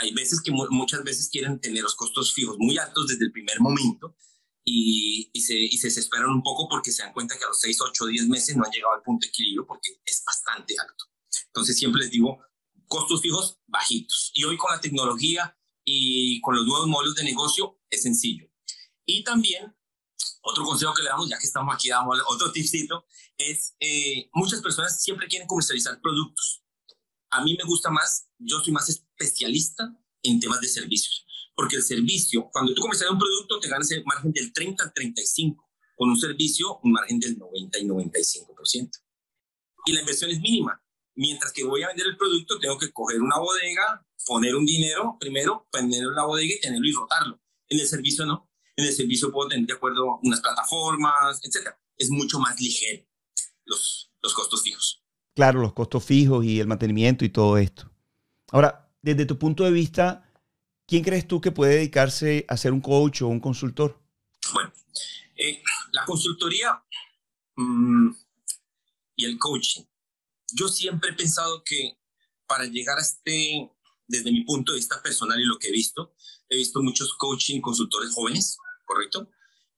Hay 0.00 0.12
veces 0.12 0.40
que 0.40 0.50
muchas 0.50 1.04
veces 1.04 1.28
quieren 1.28 1.60
tener 1.60 1.82
los 1.82 1.94
costos 1.94 2.32
fijos 2.32 2.56
muy 2.58 2.78
altos 2.78 3.06
desde 3.06 3.26
el 3.26 3.32
primer 3.32 3.60
momento 3.60 4.16
y, 4.64 5.30
y, 5.32 5.40
se, 5.42 5.54
y 5.54 5.76
se 5.76 5.88
desesperan 5.88 6.30
un 6.30 6.42
poco 6.42 6.68
porque 6.70 6.90
se 6.90 7.02
dan 7.02 7.12
cuenta 7.12 7.36
que 7.36 7.44
a 7.44 7.48
los 7.48 7.60
6, 7.60 7.80
8, 7.82 8.06
10 8.06 8.28
meses 8.28 8.56
no 8.56 8.64
han 8.64 8.70
llegado 8.70 8.94
al 8.94 9.02
punto 9.02 9.26
de 9.26 9.28
equilibrio 9.28 9.66
porque 9.66 10.00
es 10.06 10.22
bastante 10.24 10.74
alto. 10.80 11.04
Entonces 11.48 11.76
siempre 11.76 12.00
les 12.00 12.10
digo, 12.10 12.40
costos 12.86 13.20
fijos 13.20 13.58
bajitos. 13.66 14.32
Y 14.34 14.44
hoy 14.44 14.56
con 14.56 14.72
la 14.72 14.80
tecnología 14.80 15.54
y 15.84 16.40
con 16.40 16.56
los 16.56 16.66
nuevos 16.66 16.88
modelos 16.88 17.14
de 17.14 17.24
negocio 17.24 17.78
es 17.90 18.02
sencillo. 18.02 18.48
Y 19.04 19.22
también, 19.22 19.76
otro 20.42 20.64
consejo 20.64 20.94
que 20.94 21.02
le 21.02 21.10
damos, 21.10 21.28
ya 21.28 21.38
que 21.38 21.46
estamos 21.46 21.74
aquí, 21.74 21.90
damos 21.90 22.18
otro 22.26 22.50
tipcito, 22.52 23.04
es 23.36 23.76
eh, 23.80 24.30
muchas 24.32 24.62
personas 24.62 25.02
siempre 25.02 25.28
quieren 25.28 25.46
comercializar 25.46 26.00
productos. 26.00 26.64
A 27.30 27.42
mí 27.42 27.56
me 27.56 27.64
gusta 27.64 27.90
más, 27.90 28.28
yo 28.38 28.60
soy 28.60 28.72
más 28.72 28.88
especialista 29.20 29.96
en 30.22 30.40
temas 30.40 30.60
de 30.60 30.68
servicios, 30.68 31.26
porque 31.54 31.76
el 31.76 31.82
servicio, 31.82 32.48
cuando 32.52 32.74
tú 32.74 32.82
comercializas 32.82 33.12
un 33.12 33.18
producto, 33.18 33.60
te 33.60 33.68
ganas 33.68 33.90
el 33.90 34.04
margen 34.04 34.32
del 34.32 34.52
30 34.52 34.84
al 34.84 34.92
35, 34.92 35.70
con 35.96 36.10
un 36.10 36.18
servicio, 36.18 36.78
un 36.82 36.92
margen 36.92 37.20
del 37.20 37.38
90 37.38 37.78
y 37.78 37.84
95%. 37.84 38.90
Y 39.86 39.92
la 39.92 40.00
inversión 40.00 40.30
es 40.30 40.40
mínima 40.40 40.82
mientras 41.20 41.52
que 41.52 41.64
voy 41.64 41.82
a 41.82 41.88
vender 41.88 42.06
el 42.06 42.16
producto, 42.16 42.58
tengo 42.58 42.78
que 42.78 42.90
coger 42.92 43.20
una 43.20 43.38
bodega, 43.38 44.06
poner 44.26 44.54
un 44.56 44.64
dinero 44.64 45.18
primero, 45.20 45.68
ponerlo 45.70 46.10
en 46.10 46.16
la 46.16 46.24
bodega 46.24 46.54
y 46.54 46.60
tenerlo 46.60 46.88
y 46.88 46.92
rotarlo. 46.92 47.40
En 47.68 47.78
el 47.78 47.86
servicio 47.86 48.24
no. 48.24 48.50
En 48.76 48.86
el 48.86 48.92
servicio 48.92 49.30
puedo 49.30 49.50
tener 49.50 49.66
de 49.66 49.74
acuerdo 49.74 50.18
unas 50.22 50.40
plataformas, 50.40 51.40
etc. 51.44 51.74
Es 51.98 52.10
mucho 52.10 52.38
más 52.38 52.58
ligero 52.58 53.04
los, 53.66 54.10
los 54.22 54.32
costos 54.32 54.62
fijos. 54.62 55.04
Claro, 55.34 55.60
los 55.60 55.74
costos 55.74 56.04
fijos 56.04 56.44
y 56.44 56.58
el 56.58 56.66
mantenimiento 56.66 57.24
y 57.24 57.28
todo 57.28 57.58
esto. 57.58 57.90
Ahora, 58.50 58.89
desde 59.02 59.26
tu 59.26 59.38
punto 59.38 59.64
de 59.64 59.70
vista, 59.70 60.30
¿quién 60.86 61.02
crees 61.02 61.26
tú 61.26 61.40
que 61.40 61.52
puede 61.52 61.76
dedicarse 61.76 62.44
a 62.48 62.56
ser 62.56 62.72
un 62.72 62.80
coach 62.80 63.22
o 63.22 63.28
un 63.28 63.40
consultor? 63.40 64.00
Bueno, 64.52 64.72
eh, 65.36 65.62
la 65.92 66.04
consultoría 66.04 66.82
mmm, 67.56 68.10
y 69.16 69.24
el 69.24 69.38
coaching 69.38 69.84
yo 70.52 70.68
siempre 70.68 71.10
he 71.10 71.14
pensado 71.14 71.62
que 71.64 71.98
para 72.46 72.64
llegar 72.64 72.98
a 72.98 73.02
este, 73.02 73.70
desde 74.06 74.32
mi 74.32 74.44
punto 74.44 74.72
de 74.72 74.78
vista 74.78 75.02
personal 75.02 75.40
y 75.40 75.44
lo 75.44 75.58
que 75.58 75.68
he 75.68 75.72
visto, 75.72 76.14
he 76.48 76.56
visto 76.56 76.82
muchos 76.82 77.14
coaching 77.14 77.60
consultores 77.60 78.12
jóvenes, 78.12 78.58
¿correcto? 78.84 79.30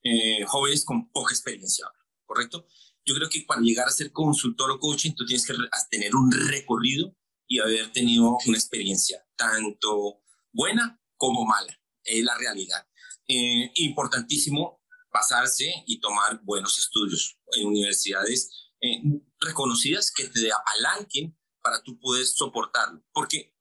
Eh, 0.03 0.45
jóvenes 0.47 0.85
con 0.85 1.11
poca 1.11 1.33
experiencia, 1.33 1.87
¿correcto? 2.25 2.67
Yo 3.05 3.15
creo 3.15 3.29
que 3.29 3.45
para 3.47 3.61
llegar 3.61 3.89
a 3.89 3.91
ser 3.91 4.13
consultor 4.13 4.71
o 4.71 4.79
coaching, 4.79 5.13
tú 5.13 5.27
tienes 5.27 5.47
que 5.47 5.55
tener 5.91 6.15
un 6.15 6.31
recorrido 6.33 7.15
y 7.53 7.61
haber 7.61 7.93
tenido 7.93 8.39
una 8.47 8.57
experiencia, 8.57 9.23
tanto 9.37 10.23
buena 10.53 10.99
como 11.19 11.45
mala. 11.45 11.79
Es 12.03 12.25
la 12.25 12.35
realidad. 12.39 12.89
Eh, 13.29 13.71
importantísimo 13.75 14.81
pasarse 15.11 15.71
y 15.87 16.01
tomar 16.01 16.41
buenos 16.45 16.79
estudios 16.79 17.39
en 17.53 17.67
universidades 17.67 18.71
eh, 18.81 19.03
reconocidas 19.39 20.11
que 20.11 20.29
te 20.29 20.51
apalanquen 20.51 21.39
para 21.63 21.83
tú 21.83 22.01
poder 22.01 22.25
soportarlo. 22.25 23.05
Porque, 23.13 23.55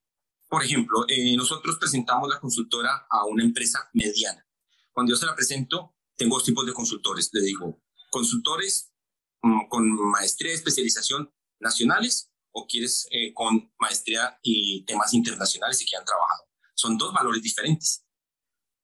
por 0.47 0.63
ejemplo, 0.63 1.03
eh, 1.09 1.35
nosotros 1.35 1.75
presentamos 1.77 2.29
la 2.29 2.39
consultora 2.39 3.07
a 3.09 3.25
una 3.25 3.43
empresa 3.43 3.89
mediana. 3.93 4.47
Cuando 4.93 5.11
yo 5.11 5.17
se 5.17 5.25
la 5.25 5.35
presento, 5.35 5.97
tengo 6.15 6.37
dos 6.37 6.45
tipos 6.45 6.65
de 6.65 6.73
consultores. 6.73 7.29
Le 7.33 7.41
digo, 7.41 7.83
consultores 8.09 8.93
mm, 9.41 9.67
con 9.67 9.91
maestría 10.11 10.51
de 10.51 10.59
especialización 10.59 11.29
nacionales 11.59 12.30
o 12.51 12.67
quieres 12.67 13.07
eh, 13.11 13.33
con 13.33 13.71
maestría 13.79 14.39
y 14.41 14.83
temas 14.85 15.13
internacionales 15.13 15.81
y 15.81 15.85
que 15.85 15.95
han 15.95 16.05
trabajado. 16.05 16.49
Son 16.73 16.97
dos 16.97 17.13
valores 17.13 17.41
diferentes. 17.41 18.05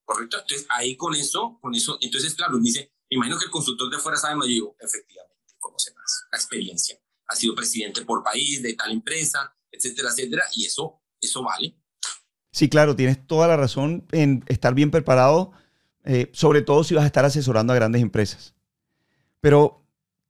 ¿Correcto? 0.06 0.38
Entonces, 0.40 0.66
ahí 0.70 0.96
con 0.96 1.16
eso, 1.16 1.60
con 1.62 1.76
eso, 1.76 1.98
entonces, 2.02 2.34
claro, 2.36 2.58
me 2.58 2.64
dice, 2.64 2.94
imagino 3.10 3.38
que 3.38 3.46
el 3.46 3.52
consultor 3.52 3.90
de 3.90 3.98
afuera 3.98 4.18
sabe 4.18 4.36
más. 4.36 4.48
Yo 4.48 4.54
digo, 4.54 4.76
efectivamente 4.80 5.38
conoce 5.60 5.94
más 5.94 6.28
la 6.32 6.38
experiencia. 6.38 6.98
Ha 7.28 7.36
sido 7.36 7.56
presidente 7.56 8.06
por 8.06 8.24
país 8.24 8.62
de 8.62 8.74
tal 8.74 8.92
empresa, 8.92 9.54
etcétera, 9.70 10.10
etcétera, 10.10 10.44
y 10.56 10.66
eso, 10.66 11.02
eso 11.20 11.44
vale. 11.44 11.76
Sí, 12.52 12.70
claro, 12.70 12.96
tienes 12.96 13.28
toda 13.28 13.48
la 13.48 13.58
razón 13.58 14.08
en 14.12 14.44
estar 14.48 14.74
bien 14.74 14.92
preparado, 14.92 15.52
eh, 16.06 16.30
sobre 16.34 16.62
todo 16.62 16.84
si 16.84 16.96
vas 16.96 17.04
a 17.04 17.08
estar 17.08 17.26
asesorando 17.26 17.74
a 17.74 17.76
grandes 17.76 18.02
empresas. 18.02 18.56
Pero 19.42 19.87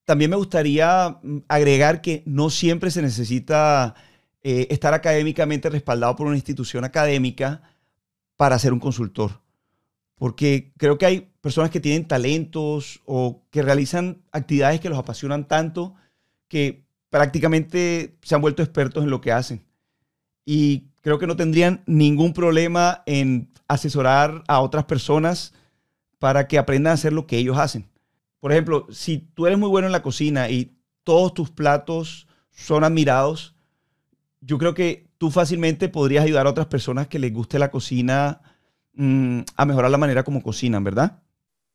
también 0.07 0.31
me 0.31 0.37
gustaría 0.37 1.19
mm, 1.21 1.39
agregar 1.49 1.99
que 2.01 2.23
no 2.25 2.49
siempre 2.49 2.91
se 2.91 3.01
necesita 3.01 3.93
eh, 4.41 4.67
estar 4.69 4.93
académicamente 4.93 5.69
respaldado 5.69 6.15
por 6.15 6.27
una 6.27 6.37
institución 6.37 6.85
académica 6.85 7.61
para 8.37 8.57
ser 8.57 8.71
un 8.71 8.79
consultor. 8.79 9.41
Porque 10.15 10.71
creo 10.77 10.97
que 10.97 11.07
hay 11.07 11.29
personas 11.41 11.71
que 11.71 11.81
tienen 11.81 12.07
talentos 12.07 13.01
o 13.05 13.43
que 13.51 13.61
realizan 13.61 14.21
actividades 14.31 14.79
que 14.79 14.87
los 14.87 14.97
apasionan 14.97 15.45
tanto 15.45 15.95
que 16.47 16.85
prácticamente 17.09 18.15
se 18.21 18.33
han 18.33 18.41
vuelto 18.41 18.63
expertos 18.63 19.03
en 19.03 19.09
lo 19.09 19.19
que 19.19 19.33
hacen. 19.33 19.65
Y 20.45 20.85
creo 21.01 21.19
que 21.19 21.27
no 21.27 21.35
tendrían 21.35 21.83
ningún 21.85 22.31
problema 22.31 23.03
en 23.07 23.49
asesorar 23.67 24.45
a 24.47 24.61
otras 24.61 24.85
personas 24.85 25.53
para 26.17 26.47
que 26.47 26.57
aprendan 26.57 26.91
a 26.91 26.93
hacer 26.93 27.11
lo 27.11 27.27
que 27.27 27.37
ellos 27.37 27.57
hacen. 27.57 27.89
Por 28.39 28.51
ejemplo, 28.51 28.87
si 28.91 29.17
tú 29.17 29.47
eres 29.47 29.57
muy 29.57 29.69
bueno 29.69 29.87
en 29.87 29.91
la 29.91 30.03
cocina 30.03 30.49
y 30.49 30.77
todos 31.03 31.33
tus 31.33 31.49
platos 31.49 32.27
son 32.51 32.83
admirados, 32.83 33.55
yo 34.41 34.57
creo 34.57 34.73
que 34.73 35.09
tú 35.17 35.31
fácilmente 35.31 35.89
podrías 35.89 36.23
ayudar 36.23 36.47
a 36.47 36.51
otras 36.51 36.67
personas 36.67 37.07
que 37.07 37.19
les 37.19 37.33
guste 37.33 37.59
la 37.59 37.71
cocina 37.71 38.41
mm, 38.93 39.41
a 39.55 39.65
mejorar 39.65 39.91
la 39.91 39.97
manera 39.97 40.23
como 40.23 40.43
cocinan, 40.43 40.83
¿verdad? 40.83 41.23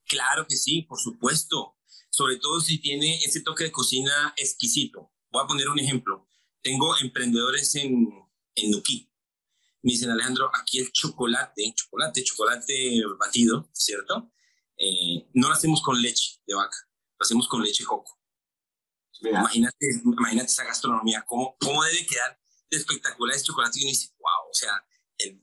Claro 0.06 0.46
que 0.46 0.56
sí, 0.56 0.82
por 0.82 0.98
supuesto. 0.98 1.76
Sobre 2.10 2.36
todo 2.36 2.60
si 2.60 2.78
tiene 2.78 3.16
ese 3.16 3.40
toque 3.40 3.64
de 3.64 3.72
cocina 3.72 4.34
exquisito. 4.36 5.12
Voy 5.30 5.42
a 5.42 5.46
poner 5.46 5.68
un 5.68 5.80
ejemplo. 5.80 6.28
Tengo 6.60 6.94
emprendedores 6.98 7.74
en, 7.74 8.08
en 8.54 8.70
Nuquí. 8.70 9.08
Me 9.82 9.92
dicen, 9.92 10.10
Alejandro, 10.10 10.50
aquí 10.54 10.78
el 10.78 10.92
chocolate, 10.92 11.72
chocolate, 11.74 12.22
chocolate 12.22 13.02
batido, 13.18 13.68
¿cierto? 13.72 14.30
Eh, 14.76 15.28
no 15.34 15.48
lo 15.48 15.54
hacemos 15.54 15.82
con 15.82 16.00
leche 16.00 16.40
de 16.46 16.54
vaca, 16.54 16.76
lo 17.18 17.24
hacemos 17.24 17.48
con 17.48 17.62
leche 17.62 17.84
coco. 17.84 18.18
Imagínate, 19.20 19.86
imagínate 20.04 20.50
esa 20.50 20.64
gastronomía, 20.64 21.24
cómo, 21.26 21.56
cómo 21.60 21.84
debe 21.84 22.04
quedar 22.06 22.40
de 22.70 22.76
espectacular 22.78 23.36
ese 23.36 23.44
chocolate. 23.44 23.78
Y 23.78 23.82
uno 23.82 23.90
dice, 23.90 24.08
wow, 24.18 24.50
o 24.50 24.54
sea, 24.54 24.84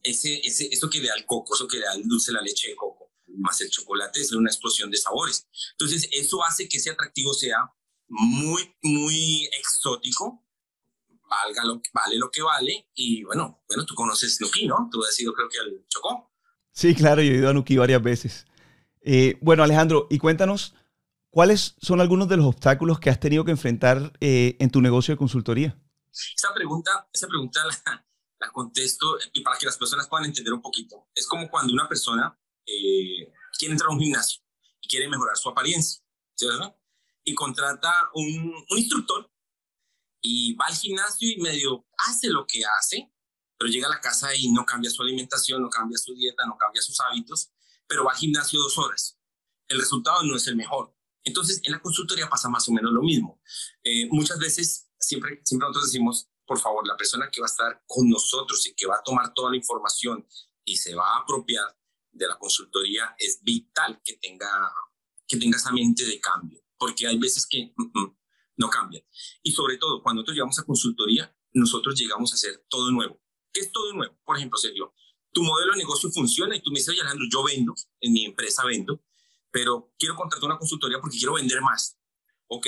ese, 0.04 0.42
ese, 0.46 0.68
esto 0.70 0.90
que 0.90 1.00
le 1.00 1.08
da 1.08 1.14
el 1.16 1.26
coco, 1.26 1.56
eso 1.56 1.68
que 1.68 1.78
le 1.78 1.86
da 1.86 1.94
el 1.94 2.06
dulce, 2.06 2.34
la 2.34 2.42
leche 2.42 2.70
de 2.70 2.76
coco 2.76 3.10
más 3.38 3.60
el 3.62 3.70
chocolate 3.70 4.22
es 4.22 4.32
una 4.32 4.50
explosión 4.50 4.90
de 4.90 4.98
sabores. 4.98 5.48
Entonces, 5.72 6.08
eso 6.12 6.44
hace 6.44 6.68
que 6.68 6.78
ese 6.78 6.92
atractivo 6.92 7.34
sea 7.34 7.72
muy, 8.08 8.76
muy 8.82 9.46
exótico, 9.58 10.46
valga 11.30 11.64
lo, 11.64 11.82
vale 11.94 12.18
lo 12.18 12.32
que 12.32 12.42
vale, 12.42 12.88
y 12.96 13.24
bueno, 13.24 13.64
bueno, 13.68 13.86
tú 13.86 13.94
conoces 13.94 14.40
Nuki, 14.42 14.66
¿no? 14.68 14.90
Tú 14.92 15.04
has 15.04 15.20
ido 15.20 15.34
creo 15.34 15.48
que 15.50 15.60
al 15.60 15.86
Chocó. 15.88 16.32
Sí, 16.72 16.96
claro, 16.96 17.22
yo 17.22 17.34
he 17.34 17.38
ido 17.38 17.50
a 17.50 17.54
Nuki 17.54 17.78
varias 17.78 18.02
veces. 18.02 18.46
Eh, 19.02 19.38
bueno, 19.42 19.64
Alejandro, 19.64 20.08
y 20.10 20.18
cuéntanos, 20.18 20.76
¿cuáles 21.30 21.76
son 21.82 22.02
algunos 22.02 22.28
de 22.28 22.38
los 22.38 22.46
obstáculos 22.46 23.00
que 23.00 23.10
has 23.10 23.20
tenido 23.20 23.46
que 23.46 23.52
enfrentar 23.52 24.14
eh, 24.20 24.58
en 24.60 24.70
tu 24.70 24.82
negocio 24.82 25.14
de 25.14 25.18
consultoría? 25.18 25.80
Esa 26.12 26.54
pregunta, 26.54 27.08
esa 27.14 27.28
pregunta 27.28 27.62
la, 27.66 28.52
contesto 28.52 29.18
y 29.34 29.42
para 29.42 29.58
que 29.58 29.66
las 29.66 29.78
personas 29.78 30.08
puedan 30.08 30.26
entender 30.26 30.54
un 30.54 30.62
poquito. 30.62 31.08
Es 31.14 31.28
como 31.28 31.50
cuando 31.50 31.74
una 31.74 31.88
persona 31.88 32.38
eh, 32.66 33.32
quiere 33.58 33.74
entrar 33.74 33.90
a 33.90 33.94
un 33.94 34.00
gimnasio 34.00 34.42
y 34.82 34.88
quiere 34.88 35.08
mejorar 35.08 35.38
su 35.38 35.50
apariencia, 35.50 36.02
¿cierto? 36.36 36.78
Y 37.24 37.34
contrata 37.36 38.10
un, 38.16 38.54
un 38.70 38.78
instructor 38.78 39.32
y 40.22 40.56
va 40.56 40.66
al 40.66 40.76
gimnasio 40.76 41.30
y 41.30 41.38
medio 41.42 41.86
hace 41.98 42.30
lo 42.30 42.46
que 42.46 42.62
hace, 42.80 43.12
pero 43.58 43.72
llega 43.72 43.88
a 43.88 43.92
la 43.92 44.02
casa 44.02 44.34
y 44.36 44.52
no 44.52 44.66
cambia 44.66 44.90
su 44.90 45.02
alimentación, 45.02 45.62
no 45.62 45.70
cambia 45.70 45.98
su 45.98 46.14
dieta, 46.14 46.46
no 46.46 46.58
cambia 46.58 46.82
sus 46.82 47.00
hábitos, 47.02 47.52
pero 47.90 48.06
va 48.06 48.12
al 48.12 48.18
gimnasio 48.18 48.62
dos 48.62 48.78
horas. 48.78 49.20
El 49.68 49.80
resultado 49.80 50.24
no 50.24 50.36
es 50.38 50.48
el 50.48 50.56
mejor. 50.56 50.96
Entonces, 51.24 51.60
en 51.64 51.74
la 51.74 51.82
consultoría 51.82 52.30
pasa 52.30 52.48
más 52.48 52.70
o 52.70 52.72
menos 52.72 52.94
lo 52.94 53.02
mismo. 53.02 53.42
Eh, 53.84 54.08
muchas 54.10 54.40
veces, 54.40 54.90
siempre, 54.98 55.42
siempre 55.44 55.68
nosotros 55.68 55.92
decimos, 55.92 56.30
por 56.46 56.60
favor, 56.60 56.88
la 56.88 56.96
persona 56.96 57.30
que 57.32 57.42
va 57.42 57.48
a 57.48 57.50
estar 57.52 57.84
con 57.86 58.08
nosotros 58.08 58.66
y 58.68 58.76
que 58.76 58.88
va 58.88 58.96
a 58.96 59.04
tomar 59.04 59.34
toda 59.34 59.52
la 59.52 59.58
información 59.58 60.26
y 60.64 60.78
se 60.78 60.96
va 60.96 61.18
a 61.18 61.20
apropiar 61.22 61.66
de 62.12 62.28
la 62.28 62.38
consultoría, 62.38 63.16
es 63.18 63.40
vital 63.44 64.02
que 64.04 64.14
tenga, 64.18 64.50
que 65.28 65.38
tenga 65.38 65.58
esa 65.58 65.72
mente 65.72 66.06
de 66.06 66.20
cambio, 66.20 66.64
porque 66.78 67.08
hay 67.08 67.18
veces 67.18 67.46
que 67.48 67.74
mm, 67.76 68.00
mm, 68.00 68.18
no 68.58 68.70
cambian. 68.70 69.04
Y 69.44 69.52
sobre 69.52 69.78
todo, 69.78 70.02
cuando 70.02 70.22
nosotros 70.22 70.36
llegamos 70.36 70.60
a 70.60 70.66
consultoría, 70.66 71.36
nosotros 71.54 72.00
llegamos 72.00 72.32
a 72.32 72.36
hacer 72.36 72.66
todo 72.70 72.92
nuevo. 72.92 73.22
¿Qué 73.52 73.62
es 73.62 73.72
todo 73.72 73.94
nuevo? 73.94 74.20
Por 74.24 74.38
ejemplo, 74.38 74.58
Sergio, 74.58 74.94
tu 75.40 75.46
modelo 75.46 75.72
de 75.72 75.78
negocio 75.78 76.12
funciona 76.12 76.54
y 76.54 76.62
tú 76.62 76.70
me 76.70 76.80
dices, 76.80 76.90
oye 76.90 77.00
Alejandro, 77.00 77.26
yo 77.32 77.44
vendo, 77.46 77.74
en 78.02 78.12
mi 78.12 78.26
empresa 78.26 78.66
vendo, 78.66 79.02
pero 79.50 79.94
quiero 79.98 80.18
contratar 80.18 80.50
una 80.50 80.58
consultoría 80.58 81.00
porque 81.00 81.18
quiero 81.18 81.36
vender 81.36 81.62
más. 81.62 81.98
Ok, 82.48 82.68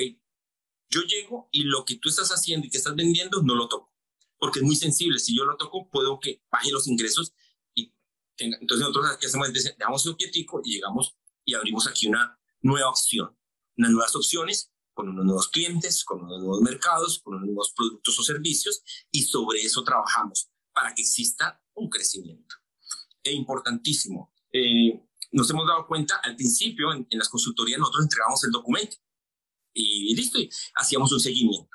yo 0.90 1.02
llego 1.02 1.50
y 1.52 1.64
lo 1.64 1.84
que 1.84 1.98
tú 1.98 2.08
estás 2.08 2.30
haciendo 2.30 2.66
y 2.66 2.70
que 2.70 2.78
estás 2.78 2.96
vendiendo 2.96 3.44
no 3.44 3.56
lo 3.56 3.68
toco, 3.68 3.94
porque 4.38 4.60
es 4.60 4.66
muy 4.66 4.78
sensible. 4.78 5.20
Si 5.20 5.36
yo 5.36 5.44
lo 5.44 5.58
toco, 5.58 5.90
puedo 5.90 6.18
que 6.18 6.42
baje 6.50 6.72
los 6.72 6.88
ingresos 6.88 7.34
y 7.76 7.94
tenga. 8.38 8.58
Entonces, 8.62 8.88
nosotros 8.88 9.18
¿qué 9.20 9.28
hacemos? 9.28 9.52
Dejamos 9.52 10.06
un 10.06 10.16
quietico 10.16 10.62
y 10.64 10.76
llegamos 10.76 11.18
y 11.44 11.54
abrimos 11.56 11.88
aquí 11.88 12.08
una 12.08 12.40
nueva 12.62 12.90
opción, 12.90 13.38
unas 13.76 13.92
nuevas 13.92 14.16
opciones 14.16 14.72
con 14.94 15.10
unos 15.10 15.26
nuevos 15.26 15.50
clientes, 15.50 16.06
con 16.06 16.22
unos 16.22 16.40
nuevos 16.40 16.62
mercados, 16.62 17.20
con 17.20 17.34
unos 17.34 17.48
nuevos 17.48 17.74
productos 17.76 18.18
o 18.18 18.24
servicios 18.24 18.82
y 19.12 19.24
sobre 19.24 19.62
eso 19.62 19.84
trabajamos 19.84 20.50
para 20.72 20.96
que 20.96 21.02
exista 21.02 21.62
un 21.74 21.90
crecimiento. 21.90 22.61
Es 23.24 23.34
importantísimo. 23.34 24.34
Eh, 24.52 25.00
nos 25.32 25.50
hemos 25.50 25.68
dado 25.68 25.88
cuenta 25.88 26.20
al 26.24 26.36
principio 26.36 26.92
en, 26.94 27.08
las 27.12 27.30
consultorías 27.30 27.80
nosotros 27.80 28.04
entregamos 28.04 28.44
el 28.44 28.52
documento 28.52 28.98
y, 29.74 30.14
listo, 30.16 30.40
y 30.40 30.50
hacíamos 30.76 31.12
un 31.12 31.20
seguimiento. 31.20 31.70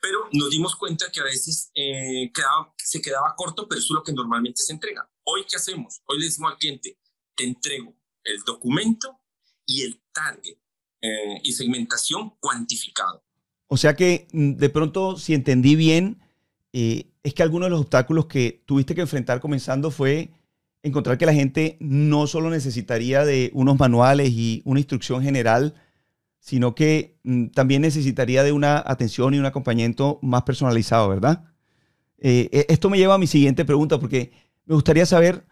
Pero 0.00 0.28
nos 0.32 0.50
dimos 0.50 0.76
cuenta 0.76 1.10
que 1.10 1.20
a 1.20 1.24
veces 1.24 1.70
eh, 1.74 2.30
quedaba, 2.34 2.74
se 2.76 3.00
quedaba 3.00 3.34
corto, 3.36 3.66
pero 3.66 3.78
eso 3.78 3.94
es 3.94 3.96
lo 3.96 4.02
que 4.02 4.12
normalmente 4.12 4.62
se 4.62 4.72
entrega. 4.72 5.08
Hoy, 5.22 5.44
¿qué 5.48 5.56
hacemos? 5.56 6.02
Hoy 6.06 6.18
le 6.18 6.26
decimos 6.26 6.52
al 6.52 6.58
cliente, 6.58 6.98
te 7.34 7.44
entrego 7.44 7.96
el 8.22 8.42
documento 8.42 9.20
y 9.66 9.82
el 9.82 10.02
target 10.12 10.58
eh, 11.00 11.40
y 11.42 11.52
segmentación 11.52 12.36
cuantificado. 12.40 13.24
O 13.66 13.76
sea 13.76 13.94
que 13.94 14.28
mm, 14.32 14.52
de 14.54 14.68
pronto, 14.68 15.16
si 15.16 15.34
entendí 15.34 15.76
bien, 15.76 16.20
eh, 16.72 17.12
es 17.22 17.34
que 17.34 17.42
algunos 17.42 17.66
de 17.66 17.70
los 17.70 17.80
obstáculos 17.80 18.26
que 18.26 18.62
tuviste 18.66 18.94
que 18.94 19.02
enfrentar 19.02 19.40
comenzando 19.40 19.90
fue 19.90 20.30
encontrar 20.84 21.18
que 21.18 21.26
la 21.26 21.32
gente 21.32 21.78
no 21.80 22.26
solo 22.26 22.50
necesitaría 22.50 23.24
de 23.24 23.50
unos 23.54 23.78
manuales 23.78 24.30
y 24.30 24.62
una 24.66 24.80
instrucción 24.80 25.22
general, 25.22 25.74
sino 26.38 26.74
que 26.74 27.18
mm, 27.24 27.48
también 27.48 27.80
necesitaría 27.80 28.42
de 28.42 28.52
una 28.52 28.82
atención 28.86 29.32
y 29.32 29.38
un 29.38 29.46
acompañamiento 29.46 30.18
más 30.20 30.42
personalizado, 30.42 31.08
¿verdad? 31.08 31.44
Eh, 32.18 32.50
e, 32.52 32.66
esto 32.68 32.90
me 32.90 32.98
lleva 32.98 33.14
a 33.14 33.18
mi 33.18 33.26
siguiente 33.26 33.64
pregunta, 33.64 33.98
porque 33.98 34.30
me 34.66 34.74
gustaría 34.74 35.06
saber 35.06 35.46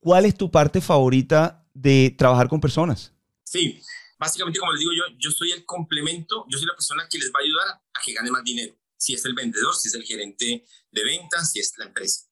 cuál 0.00 0.24
es 0.24 0.34
tu 0.34 0.50
parte 0.50 0.80
favorita 0.80 1.66
de 1.74 2.14
trabajar 2.16 2.48
con 2.48 2.62
personas. 2.62 3.12
Sí, 3.44 3.78
básicamente 4.18 4.58
como 4.58 4.72
les 4.72 4.80
digo 4.80 4.92
yo, 4.92 5.04
yo 5.18 5.30
soy 5.30 5.52
el 5.52 5.66
complemento, 5.66 6.46
yo 6.48 6.56
soy 6.56 6.66
la 6.66 6.74
persona 6.74 7.06
que 7.10 7.18
les 7.18 7.28
va 7.28 7.40
a 7.40 7.44
ayudar 7.44 7.68
a 7.92 8.00
que 8.02 8.14
gane 8.14 8.30
más 8.30 8.42
dinero, 8.42 8.74
si 8.96 9.12
es 9.12 9.22
el 9.26 9.34
vendedor, 9.34 9.74
si 9.76 9.88
es 9.88 9.94
el 9.94 10.04
gerente 10.04 10.64
de 10.90 11.04
ventas, 11.04 11.52
si 11.52 11.60
es 11.60 11.74
la 11.76 11.84
empresa. 11.84 12.24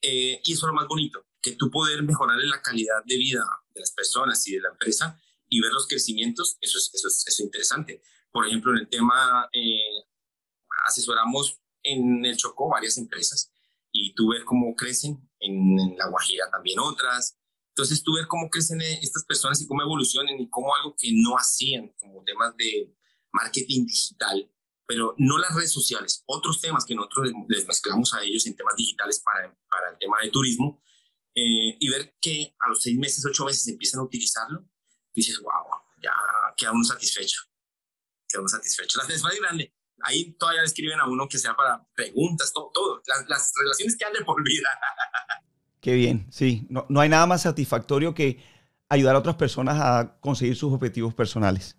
Eh, 0.00 0.40
y 0.44 0.52
eso 0.52 0.66
es 0.66 0.68
lo 0.68 0.74
más 0.74 0.86
bonito, 0.86 1.25
que 1.46 1.52
tú 1.52 1.70
poder 1.70 2.02
mejorar 2.02 2.38
la 2.38 2.60
calidad 2.60 3.04
de 3.04 3.16
vida 3.16 3.44
de 3.72 3.80
las 3.80 3.92
personas 3.92 4.44
y 4.48 4.54
de 4.54 4.62
la 4.62 4.70
empresa 4.70 5.16
y 5.48 5.60
ver 5.60 5.70
los 5.70 5.86
crecimientos, 5.86 6.58
eso 6.60 6.76
es, 6.76 6.90
eso 6.92 7.06
es, 7.06 7.38
interesante. 7.38 8.02
Por 8.32 8.48
ejemplo, 8.48 8.72
en 8.72 8.78
el 8.78 8.88
tema, 8.88 9.48
eh, 9.52 10.02
asesoramos 10.88 11.60
en 11.84 12.24
el 12.24 12.36
Chocó 12.36 12.68
varias 12.68 12.98
empresas 12.98 13.52
y 13.92 14.12
tú 14.14 14.30
ver 14.30 14.44
cómo 14.44 14.74
crecen, 14.74 15.30
en, 15.38 15.96
La 15.96 16.08
Guajira 16.08 16.50
también 16.50 16.80
otras. 16.80 17.38
Entonces 17.68 18.02
tú 18.02 18.14
ver 18.14 18.26
cómo 18.26 18.50
crecen 18.50 18.80
eh, 18.80 18.98
estas 19.00 19.24
personas 19.24 19.60
y 19.60 19.68
cómo 19.68 19.82
evolucionan 19.82 20.40
y 20.40 20.50
cómo 20.50 20.74
algo 20.74 20.96
que 20.98 21.10
no 21.12 21.36
hacían, 21.36 21.94
como 22.00 22.24
temas 22.24 22.56
de 22.56 22.92
marketing 23.32 23.86
digital, 23.86 24.50
pero 24.84 25.14
no 25.16 25.38
las 25.38 25.54
redes 25.54 25.72
sociales, 25.72 26.24
otros 26.26 26.60
temas 26.60 26.84
que 26.84 26.96
nosotros 26.96 27.30
les 27.48 27.68
mezclamos 27.68 28.14
a 28.14 28.24
ellos 28.24 28.46
en 28.46 28.56
temas 28.56 28.74
digitales 28.74 29.20
para, 29.20 29.56
para 29.70 29.90
el 29.92 29.98
tema 29.98 30.16
de 30.22 30.30
turismo, 30.30 30.82
eh, 31.38 31.76
y 31.78 31.88
ver 31.90 32.16
que 32.18 32.56
a 32.58 32.70
los 32.70 32.82
seis 32.82 32.98
meses, 32.98 33.22
ocho 33.26 33.44
meses 33.44 33.68
empiezan 33.68 34.00
a 34.00 34.04
utilizarlo, 34.04 34.66
dices, 35.14 35.38
wow, 35.38 35.66
ya 36.02 36.10
queda 36.56 36.72
uno 36.72 36.82
satisfecho. 36.82 37.42
Queda 38.26 38.40
uno 38.40 38.48
satisfecho. 38.48 38.98
La 39.02 39.14
es 39.14 39.40
grande. 39.40 39.74
Ahí 40.00 40.32
todavía 40.38 40.62
le 40.62 40.66
escriben 40.66 40.98
a 40.98 41.06
uno 41.06 41.28
que 41.28 41.36
sea 41.36 41.54
para 41.54 41.86
preguntas, 41.94 42.52
todo, 42.54 42.70
todo. 42.72 43.02
Las, 43.06 43.28
las 43.28 43.52
relaciones 43.54 43.96
quedan 43.98 44.14
de 44.14 44.24
por 44.24 44.42
vida. 44.42 44.68
Qué 45.82 45.92
bien, 45.92 46.26
sí. 46.30 46.66
No, 46.70 46.86
no 46.88 47.00
hay 47.00 47.10
nada 47.10 47.26
más 47.26 47.42
satisfactorio 47.42 48.14
que 48.14 48.42
ayudar 48.88 49.14
a 49.14 49.18
otras 49.18 49.36
personas 49.36 49.76
a 49.78 50.18
conseguir 50.20 50.56
sus 50.56 50.72
objetivos 50.72 51.14
personales. 51.14 51.76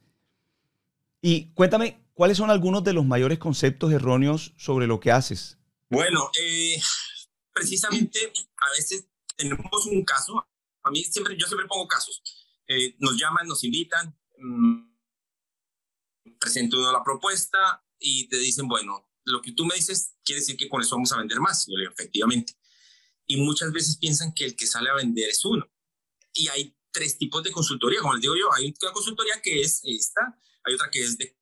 Y 1.20 1.52
cuéntame, 1.54 2.06
¿cuáles 2.14 2.38
son 2.38 2.52
algunos 2.52 2.84
de 2.84 2.94
los 2.94 3.06
mayores 3.06 3.40
conceptos 3.40 3.92
erróneos 3.92 4.54
sobre 4.56 4.86
lo 4.86 5.00
que 5.00 5.12
haces? 5.12 5.58
Bueno, 5.90 6.30
eh, 6.40 6.80
precisamente 7.54 8.32
a 8.58 8.72
veces 8.78 9.08
tenemos 9.38 9.86
un 9.86 10.04
caso, 10.04 10.46
a 10.84 10.92
mí 10.92 11.04
siempre, 11.04 11.38
yo 11.38 11.48
siempre 11.48 11.68
pongo 11.68 11.88
casos, 11.88 12.22
eh, 12.68 12.96
nos 13.00 13.18
llaman, 13.18 13.48
nos 13.48 13.64
invitan, 13.64 14.18
mmm, 14.38 14.88
presento 16.40 16.92
la 16.92 17.04
propuesta 17.04 17.84
y 18.00 18.28
te 18.28 18.38
dicen, 18.38 18.68
bueno, 18.68 19.10
lo 19.26 19.42
que 19.42 19.52
tú 19.52 19.66
me 19.66 19.76
dices 19.76 20.16
quiere 20.24 20.42
decir 20.42 20.58
que 20.58 20.70
con 20.70 20.82
eso 20.82 20.96
vamos 20.96 21.12
a 21.12 21.18
vender 21.18 21.40
más. 21.40 21.66
Yo 21.68 21.76
le 21.76 21.84
digo, 21.84 21.94
efectivamente. 21.94 22.54
Y 23.26 23.38
muchas 23.38 23.72
veces 23.72 23.98
piensan 23.98 24.34
que 24.34 24.46
el 24.46 24.56
que 24.56 24.66
sale 24.66 24.90
a 24.90 24.96
vender 24.96 25.30
es 25.30 25.44
uno. 25.44 25.70
Y 26.34 26.48
hay 26.48 26.78
tres 26.92 27.18
tipos 27.18 27.44
de 27.44 27.52
consultoría, 27.52 28.02
como 28.02 28.14
les 28.14 28.22
digo 28.22 28.36
yo, 28.36 28.54
hay 28.54 28.74
una 28.82 28.92
consultoría 28.92 29.42
que 29.42 29.62
es 29.62 29.82
esta, 29.84 30.40
hay 30.64 30.74
otra 30.74 30.90
que 30.90 31.04
es 31.04 31.18
de 31.18 31.38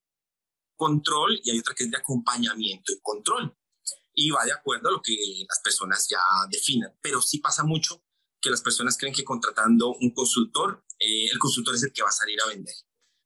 control 0.75 1.39
y 1.43 1.51
hay 1.51 1.60
otra 1.60 1.73
que 1.73 1.86
es 1.86 1.91
de 1.91 1.97
acompañamiento 1.97 2.91
y 2.91 2.99
control 3.01 3.55
y 4.15 4.32
va 4.32 4.45
de 4.45 4.54
acuerdo 4.54 4.89
a 4.89 4.93
lo 4.93 5.01
que 5.01 5.15
las 5.47 5.60
personas 5.60 6.08
ya 6.10 6.21
definan. 6.49 6.97
Pero 7.01 7.21
sí 7.21 7.39
pasa 7.39 7.63
mucho 7.63 8.01
que 8.41 8.49
las 8.49 8.62
personas 8.62 8.97
creen 8.97 9.13
que 9.13 9.23
contratando 9.23 9.95
un 9.95 10.12
consultor, 10.12 10.84
eh, 10.97 11.25
el 11.32 11.38
consultor 11.38 11.75
es 11.75 11.84
el 11.84 11.91
que 11.91 12.01
va 12.01 12.10
a 12.10 12.13
salir 12.13 12.39
a 12.41 12.47
vender. 12.47 12.73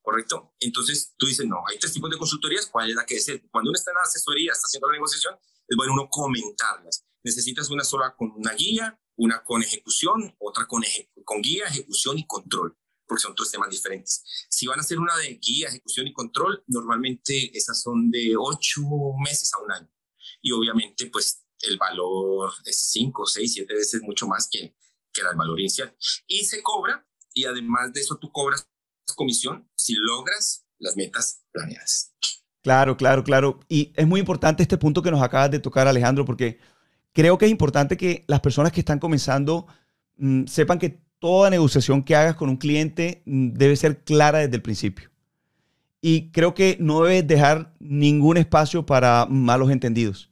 ¿Correcto? 0.01 0.55
Entonces 0.59 1.13
tú 1.17 1.27
dices, 1.27 1.45
no, 1.45 1.57
hay 1.67 1.77
tres 1.77 1.93
tipos 1.93 2.09
de 2.09 2.17
consultorías, 2.17 2.65
¿cuál 2.67 2.89
es 2.89 2.95
la 2.95 3.05
que 3.05 3.15
es? 3.17 3.25
Cuando 3.51 3.69
uno 3.69 3.77
está 3.77 3.91
en 3.91 3.95
la 3.95 4.01
asesoría, 4.03 4.51
está 4.51 4.65
haciendo 4.65 4.87
la 4.87 4.93
negociación, 4.93 5.35
es 5.67 5.77
bueno 5.77 5.93
uno 5.93 6.09
comentarlas. 6.09 7.05
Necesitas 7.23 7.69
una 7.69 7.83
sola 7.83 8.15
con 8.15 8.31
una 8.31 8.53
guía, 8.53 8.99
una 9.17 9.43
con 9.43 9.61
ejecución, 9.61 10.35
otra 10.39 10.65
con, 10.65 10.83
con 11.25 11.41
guía, 11.41 11.65
ejecución 11.67 12.17
y 12.17 12.25
control, 12.25 12.75
porque 13.05 13.21
son 13.21 13.35
tres 13.35 13.51
temas 13.51 13.69
diferentes. 13.69 14.23
Si 14.49 14.65
van 14.65 14.79
a 14.79 14.81
hacer 14.81 14.97
una 14.97 15.15
de 15.17 15.35
guía, 15.35 15.67
ejecución 15.67 16.07
y 16.07 16.13
control, 16.13 16.63
normalmente 16.67 17.55
esas 17.55 17.79
son 17.81 18.09
de 18.09 18.35
ocho 18.37 18.81
meses 19.21 19.53
a 19.53 19.61
un 19.61 19.71
año 19.73 19.98
y 20.41 20.51
obviamente 20.51 21.07
pues 21.07 21.45
el 21.61 21.77
valor 21.77 22.51
es 22.65 22.89
5, 22.91 23.25
6, 23.25 23.53
7 23.53 23.73
veces 23.73 24.01
mucho 24.01 24.27
más 24.27 24.47
que, 24.49 24.75
que 25.11 25.21
el 25.21 25.37
valor 25.37 25.59
inicial. 25.59 25.95
Y 26.27 26.45
se 26.45 26.61
cobra 26.61 27.05
y 27.33 27.45
además 27.45 27.93
de 27.93 28.01
eso 28.01 28.17
tú 28.17 28.31
cobras 28.31 28.67
comisión 29.15 29.67
si 29.75 29.95
logras 29.95 30.65
las 30.77 30.95
metas 30.95 31.43
planeadas. 31.51 32.13
Claro, 32.61 32.97
claro, 32.97 33.23
claro. 33.23 33.59
Y 33.67 33.93
es 33.95 34.07
muy 34.07 34.19
importante 34.19 34.63
este 34.63 34.77
punto 34.77 35.01
que 35.01 35.11
nos 35.11 35.21
acabas 35.21 35.51
de 35.51 35.59
tocar, 35.59 35.87
Alejandro, 35.87 36.25
porque 36.25 36.59
creo 37.13 37.37
que 37.37 37.45
es 37.45 37.51
importante 37.51 37.97
que 37.97 38.23
las 38.27 38.39
personas 38.39 38.71
que 38.71 38.81
están 38.81 38.99
comenzando 38.99 39.67
mm, 40.17 40.45
sepan 40.45 40.79
que 40.79 41.01
toda 41.19 41.49
negociación 41.49 42.03
que 42.03 42.15
hagas 42.15 42.35
con 42.35 42.49
un 42.49 42.57
cliente 42.57 43.23
mm, 43.25 43.53
debe 43.53 43.75
ser 43.75 44.03
clara 44.03 44.39
desde 44.39 44.55
el 44.55 44.61
principio. 44.61 45.09
Y 46.01 46.31
creo 46.31 46.53
que 46.53 46.77
no 46.79 47.03
debes 47.03 47.27
dejar 47.27 47.75
ningún 47.79 48.37
espacio 48.37 48.85
para 48.85 49.25
malos 49.29 49.69
entendidos 49.69 50.28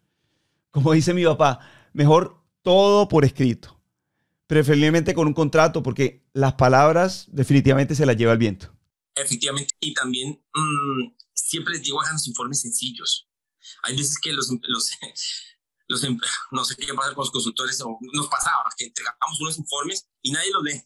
como 0.77 0.93
dice 0.93 1.11
mi 1.11 1.25
papá, 1.25 1.59
mejor 1.91 2.39
todo 2.61 3.07
por 3.07 3.25
escrito. 3.25 3.81
Preferiblemente 4.45 5.15
con 5.15 5.25
un 5.25 5.33
contrato, 5.33 5.81
porque 5.81 6.23
las 6.33 6.53
palabras 6.53 7.25
definitivamente 7.31 7.95
se 7.95 8.05
las 8.05 8.15
lleva 8.15 8.33
el 8.33 8.37
viento. 8.37 8.71
Efectivamente. 9.15 9.73
Y 9.79 9.95
también 9.95 10.39
mm, 10.53 11.15
siempre 11.33 11.73
les 11.73 11.81
digo, 11.81 11.99
hagan 11.99 12.13
los 12.13 12.27
informes 12.27 12.61
sencillos. 12.61 13.27
Hay 13.81 13.97
veces 13.97 14.19
que 14.19 14.31
los, 14.33 14.53
los, 14.67 14.91
los, 15.87 16.07
no 16.51 16.63
sé 16.63 16.75
qué 16.75 16.93
pasa 16.93 17.15
con 17.15 17.23
los 17.23 17.31
consultores, 17.31 17.81
o 17.81 17.97
nos 18.13 18.27
pasaba 18.27 18.63
que 18.77 18.85
entregamos 18.85 19.41
unos 19.41 19.57
informes 19.57 20.07
y 20.21 20.31
nadie 20.31 20.51
los 20.51 20.61
lee. 20.61 20.83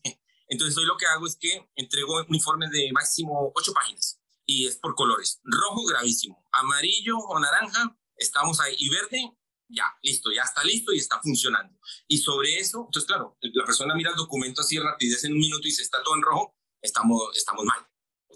Entonces, 0.47 0.77
hoy 0.77 0.86
lo 0.86 0.95
que 0.95 1.06
hago 1.08 1.27
es 1.27 1.36
que 1.36 1.69
entrego 1.75 2.23
un 2.25 2.34
informe 2.34 2.69
de 2.69 2.93
máximo 2.93 3.51
ocho 3.54 3.73
páginas 3.73 4.21
y 4.45 4.67
es 4.67 4.77
por 4.77 4.95
colores. 4.95 5.41
Rojo, 5.43 5.84
gravísimo. 5.84 6.47
Amarillo 6.54 7.17
o 7.17 7.38
naranja, 7.41 7.97
estamos 8.15 8.62
ahí. 8.62 8.75
Y 8.80 8.88
verde, 8.88 9.38
ya, 9.72 9.86
listo, 10.04 10.32
ya 10.32 10.44
está 10.44 10.64
listo 10.64 10.94
y 10.94 10.98
está 10.98 11.20
funcionando. 11.22 11.78
Y 12.08 12.18
sobre 12.18 12.58
eso, 12.58 12.86
entonces, 12.86 13.08
claro, 13.08 13.38
la 13.42 13.66
persona 13.66 13.96
mira 13.96 14.12
el 14.12 14.16
documento 14.16 14.62
así 14.62 14.78
rapidez 14.80 15.24
en 15.24 15.34
un 15.34 15.40
minuto 15.40 15.62
y 15.64 15.72
dice, 15.72 15.82
está 15.82 16.02
todo 16.04 16.16
en 16.16 16.22
rojo, 16.22 16.56
estamos, 16.82 17.22
estamos 17.36 17.66
mal. 17.66 17.80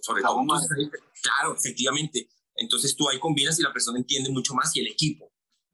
Sobre 0.01 0.21
todo, 0.21 0.45
claro, 1.21 1.55
efectivamente. 1.55 2.29
Entonces 2.55 2.95
tú 2.95 3.09
ahí 3.09 3.19
combinas 3.19 3.59
y 3.59 3.63
la 3.63 3.73
persona 3.73 3.97
entiende 3.97 4.29
mucho 4.29 4.53
más 4.53 4.75
y 4.75 4.79
el 4.79 4.87
equipo. 4.87 5.31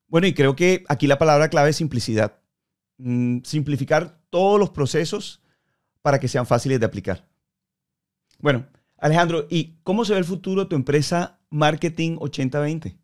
Bueno, 0.07 0.27
y 0.27 0.33
creo 0.33 0.55
que 0.55 0.83
aquí 0.87 1.07
la 1.07 1.17
palabra 1.17 1.49
clave 1.49 1.69
es 1.69 1.77
simplicidad. 1.77 2.41
Mm, 2.97 3.43
simplificar 3.43 4.21
todos 4.29 4.59
los 4.59 4.69
procesos 4.69 5.41
para 6.01 6.19
que 6.19 6.27
sean 6.27 6.47
fáciles 6.47 6.79
de 6.79 6.85
aplicar. 6.85 7.27
Bueno, 8.39 8.67
Alejandro, 8.97 9.47
¿y 9.49 9.79
cómo 9.83 10.05
se 10.05 10.13
ve 10.13 10.19
el 10.19 10.25
futuro 10.25 10.63
de 10.63 10.69
tu 10.69 10.75
empresa 10.75 11.39
Marketing 11.49 12.17
8020? 12.19 13.00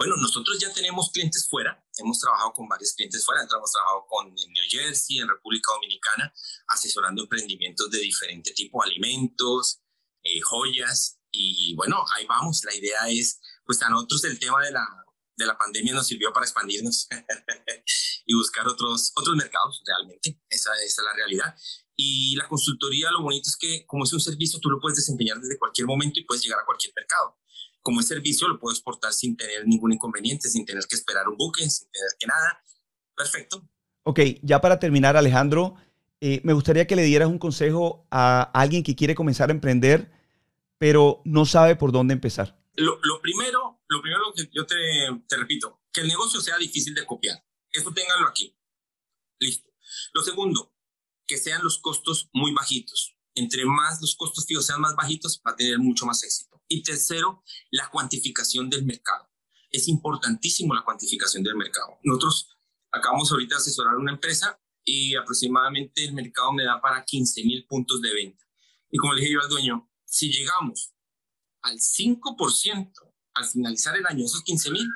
Bueno, 0.00 0.16
nosotros 0.16 0.58
ya 0.58 0.72
tenemos 0.72 1.10
clientes 1.10 1.46
fuera, 1.46 1.78
hemos 1.98 2.18
trabajado 2.18 2.54
con 2.54 2.66
varios 2.66 2.94
clientes 2.94 3.22
fuera, 3.22 3.42
hemos 3.42 3.70
trabajado 3.70 4.06
con 4.08 4.28
en 4.28 4.34
New 4.50 4.64
Jersey, 4.66 5.18
en 5.18 5.28
República 5.28 5.72
Dominicana, 5.74 6.32
asesorando 6.68 7.20
emprendimientos 7.24 7.90
de 7.90 7.98
diferente 7.98 8.54
tipo, 8.54 8.82
alimentos, 8.82 9.82
eh, 10.22 10.40
joyas, 10.40 11.20
y 11.30 11.74
bueno, 11.74 12.02
ahí 12.16 12.24
vamos, 12.24 12.64
la 12.64 12.74
idea 12.74 13.10
es, 13.10 13.42
pues 13.66 13.82
a 13.82 13.90
nosotros 13.90 14.24
el 14.24 14.38
tema 14.38 14.64
de 14.64 14.72
la, 14.72 14.86
de 15.36 15.44
la 15.44 15.58
pandemia 15.58 15.92
nos 15.92 16.06
sirvió 16.06 16.32
para 16.32 16.46
expandirnos 16.46 17.06
y 18.24 18.34
buscar 18.34 18.66
otros, 18.68 19.12
otros 19.16 19.36
mercados 19.36 19.82
realmente, 19.84 20.40
esa, 20.48 20.72
esa 20.76 21.02
es 21.02 21.04
la 21.04 21.12
realidad. 21.12 21.54
Y 21.94 22.36
la 22.36 22.48
consultoría, 22.48 23.10
lo 23.10 23.20
bonito 23.20 23.50
es 23.50 23.56
que 23.58 23.84
como 23.84 24.04
es 24.04 24.12
un 24.14 24.20
servicio, 24.20 24.60
tú 24.60 24.70
lo 24.70 24.80
puedes 24.80 24.96
desempeñar 24.96 25.38
desde 25.38 25.58
cualquier 25.58 25.86
momento 25.86 26.18
y 26.18 26.24
puedes 26.24 26.42
llegar 26.42 26.58
a 26.58 26.64
cualquier 26.64 26.94
mercado. 26.96 27.36
Como 27.82 28.00
es 28.00 28.08
servicio, 28.08 28.48
lo 28.48 28.58
puedes 28.58 28.78
exportar 28.78 29.12
sin 29.12 29.36
tener 29.36 29.66
ningún 29.66 29.92
inconveniente, 29.92 30.48
sin 30.48 30.66
tener 30.66 30.84
que 30.86 30.96
esperar 30.96 31.28
un 31.28 31.36
buque, 31.36 31.68
sin 31.68 31.90
tener 31.90 32.10
que 32.18 32.26
nada. 32.26 32.62
Perfecto. 33.16 33.68
Ok, 34.02 34.20
ya 34.42 34.60
para 34.60 34.78
terminar, 34.78 35.16
Alejandro, 35.16 35.76
eh, 36.20 36.40
me 36.44 36.52
gustaría 36.52 36.86
que 36.86 36.96
le 36.96 37.02
dieras 37.02 37.28
un 37.28 37.38
consejo 37.38 38.06
a 38.10 38.42
alguien 38.54 38.82
que 38.82 38.96
quiere 38.96 39.14
comenzar 39.14 39.48
a 39.48 39.52
emprender, 39.52 40.10
pero 40.78 41.22
no 41.24 41.46
sabe 41.46 41.76
por 41.76 41.92
dónde 41.92 42.14
empezar. 42.14 42.58
Lo, 42.76 42.98
lo 43.02 43.20
primero, 43.20 43.82
lo 43.88 44.00
primero 44.00 44.32
que 44.34 44.48
yo 44.52 44.66
te, 44.66 44.76
te 45.26 45.36
repito, 45.36 45.80
que 45.92 46.02
el 46.02 46.08
negocio 46.08 46.40
sea 46.40 46.56
difícil 46.58 46.94
de 46.94 47.06
copiar. 47.06 47.44
Eso 47.72 47.92
ténganlo 47.92 48.28
aquí. 48.28 48.56
Listo. 49.38 49.70
Lo 50.12 50.22
segundo, 50.22 50.74
que 51.26 51.36
sean 51.36 51.62
los 51.62 51.78
costos 51.78 52.28
muy 52.32 52.52
bajitos. 52.52 53.16
Entre 53.34 53.64
más 53.64 54.00
los 54.00 54.16
costos 54.16 54.44
fijos 54.46 54.66
sean 54.66 54.80
más 54.80 54.94
bajitos, 54.94 55.40
va 55.46 55.52
a 55.52 55.56
tener 55.56 55.78
mucho 55.78 56.04
más 56.06 56.22
éxito. 56.24 56.49
Y 56.72 56.84
tercero, 56.84 57.42
la 57.72 57.90
cuantificación 57.90 58.70
del 58.70 58.84
mercado. 58.84 59.28
Es 59.72 59.88
importantísimo 59.88 60.72
la 60.72 60.84
cuantificación 60.84 61.42
del 61.42 61.56
mercado. 61.56 61.98
Nosotros 62.04 62.56
acabamos 62.92 63.30
ahorita 63.32 63.56
de 63.56 63.60
asesorar 63.60 63.96
una 63.96 64.12
empresa 64.12 64.60
y 64.84 65.16
aproximadamente 65.16 66.04
el 66.04 66.12
mercado 66.12 66.52
me 66.52 66.64
da 66.64 66.80
para 66.80 67.04
15 67.04 67.42
mil 67.42 67.66
puntos 67.66 68.00
de 68.00 68.14
venta. 68.14 68.44
Y 68.88 68.98
como 68.98 69.14
le 69.14 69.22
dije 69.22 69.32
yo 69.34 69.40
al 69.40 69.48
dueño, 69.48 69.90
si 70.04 70.30
llegamos 70.30 70.94
al 71.62 71.76
5% 71.76 72.92
al 73.34 73.44
finalizar 73.46 73.96
el 73.96 74.06
año, 74.06 74.24
esos 74.24 74.42
15 74.44 74.70
mil, 74.70 74.86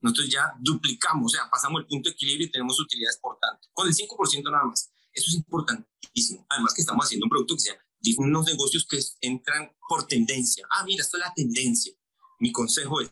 nosotros 0.00 0.30
ya 0.30 0.54
duplicamos, 0.60 1.32
o 1.32 1.36
sea, 1.36 1.50
pasamos 1.50 1.82
el 1.82 1.86
punto 1.86 2.08
de 2.08 2.14
equilibrio 2.14 2.46
y 2.46 2.50
tenemos 2.50 2.80
utilidades 2.80 3.18
por 3.18 3.38
tanto, 3.38 3.68
con 3.74 3.86
el 3.86 3.94
5% 3.94 4.50
nada 4.50 4.64
más. 4.64 4.90
Eso 5.12 5.26
es 5.28 5.34
importantísimo. 5.34 6.46
Además 6.48 6.72
que 6.72 6.80
estamos 6.80 7.04
haciendo 7.04 7.26
un 7.26 7.30
producto 7.30 7.54
que 7.54 7.60
sea 7.60 7.78
unos 8.18 8.46
negocios 8.46 8.86
que 8.86 8.98
entran 9.20 9.70
por 9.88 10.06
tendencia. 10.06 10.66
Ah, 10.70 10.84
mira, 10.84 11.02
esto 11.02 11.16
es 11.16 11.24
la 11.24 11.34
tendencia. 11.34 11.92
Mi 12.40 12.52
consejo 12.52 13.00
es, 13.00 13.10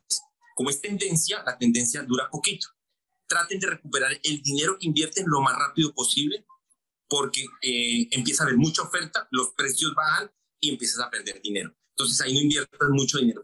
como 0.54 0.70
es 0.70 0.80
tendencia, 0.80 1.42
la 1.44 1.58
tendencia 1.58 2.02
dura 2.02 2.28
poquito. 2.30 2.68
Traten 3.26 3.58
de 3.58 3.66
recuperar 3.66 4.18
el 4.22 4.42
dinero 4.42 4.78
que 4.78 4.86
invierten 4.86 5.24
lo 5.26 5.40
más 5.40 5.56
rápido 5.56 5.92
posible 5.92 6.46
porque 7.08 7.44
eh, 7.62 8.08
empieza 8.10 8.42
a 8.42 8.46
haber 8.46 8.58
mucha 8.58 8.82
oferta, 8.82 9.28
los 9.30 9.52
precios 9.54 9.94
bajan 9.94 10.30
y 10.60 10.70
empiezas 10.70 11.00
a 11.00 11.10
perder 11.10 11.40
dinero. 11.40 11.76
Entonces 11.90 12.20
ahí 12.20 12.34
no 12.34 12.40
inviertas 12.40 12.88
mucho 12.90 13.18
dinero. 13.18 13.42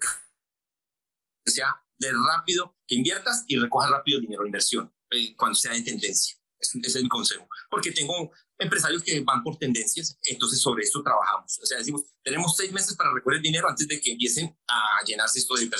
Que 1.44 1.50
sea 1.50 1.74
de 1.98 2.12
rápido 2.12 2.76
que 2.86 2.96
inviertas 2.96 3.44
y 3.46 3.56
recojas 3.58 3.90
rápido 3.90 4.20
dinero 4.20 4.42
de 4.42 4.48
inversión 4.48 4.92
eh, 5.10 5.34
cuando 5.36 5.54
sea 5.54 5.72
de 5.72 5.82
tendencia. 5.82 6.36
Ese 6.58 6.78
es 6.78 7.02
mi 7.02 7.08
consejo. 7.08 7.48
Porque 7.70 7.92
tengo 7.92 8.30
empresarios 8.62 9.02
que 9.02 9.20
van 9.20 9.42
por 9.42 9.58
tendencias, 9.58 10.18
entonces 10.24 10.60
sobre 10.60 10.84
esto 10.84 11.02
trabajamos. 11.02 11.58
O 11.62 11.66
sea, 11.66 11.78
decimos, 11.78 12.02
tenemos 12.22 12.56
seis 12.56 12.72
meses 12.72 12.96
para 12.96 13.12
recuperar 13.12 13.38
el 13.38 13.42
dinero 13.42 13.68
antes 13.68 13.86
de 13.86 14.00
que 14.00 14.12
empiecen 14.12 14.56
a 14.68 15.04
llenarse 15.04 15.38
esto 15.38 15.54
de. 15.56 15.70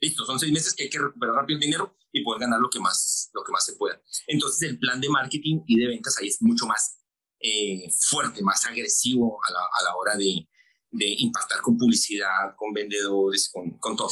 Listo, 0.00 0.24
son 0.24 0.38
seis 0.38 0.52
meses 0.52 0.74
que 0.74 0.84
hay 0.84 0.90
que 0.90 0.98
recuperar 0.98 1.34
rápido 1.36 1.56
el 1.56 1.60
dinero 1.60 1.96
y 2.12 2.22
poder 2.22 2.40
ganar 2.40 2.60
lo 2.60 2.68
que 2.70 2.80
más, 2.80 3.30
lo 3.32 3.42
que 3.42 3.52
más 3.52 3.64
se 3.64 3.74
pueda. 3.74 4.00
Entonces 4.26 4.68
el 4.68 4.78
plan 4.78 5.00
de 5.00 5.08
marketing 5.08 5.62
y 5.66 5.78
de 5.78 5.88
ventas 5.88 6.16
ahí 6.18 6.28
es 6.28 6.40
mucho 6.40 6.66
más 6.66 6.98
eh, 7.40 7.88
fuerte, 8.08 8.42
más 8.42 8.64
agresivo 8.66 9.40
a 9.48 9.52
la, 9.52 9.60
a 9.60 9.84
la 9.84 9.96
hora 9.96 10.16
de, 10.16 10.48
de, 10.90 11.16
impactar 11.18 11.60
con 11.60 11.76
publicidad, 11.76 12.54
con 12.56 12.72
vendedores, 12.72 13.50
con, 13.52 13.78
con 13.78 13.96
todo. 13.96 14.10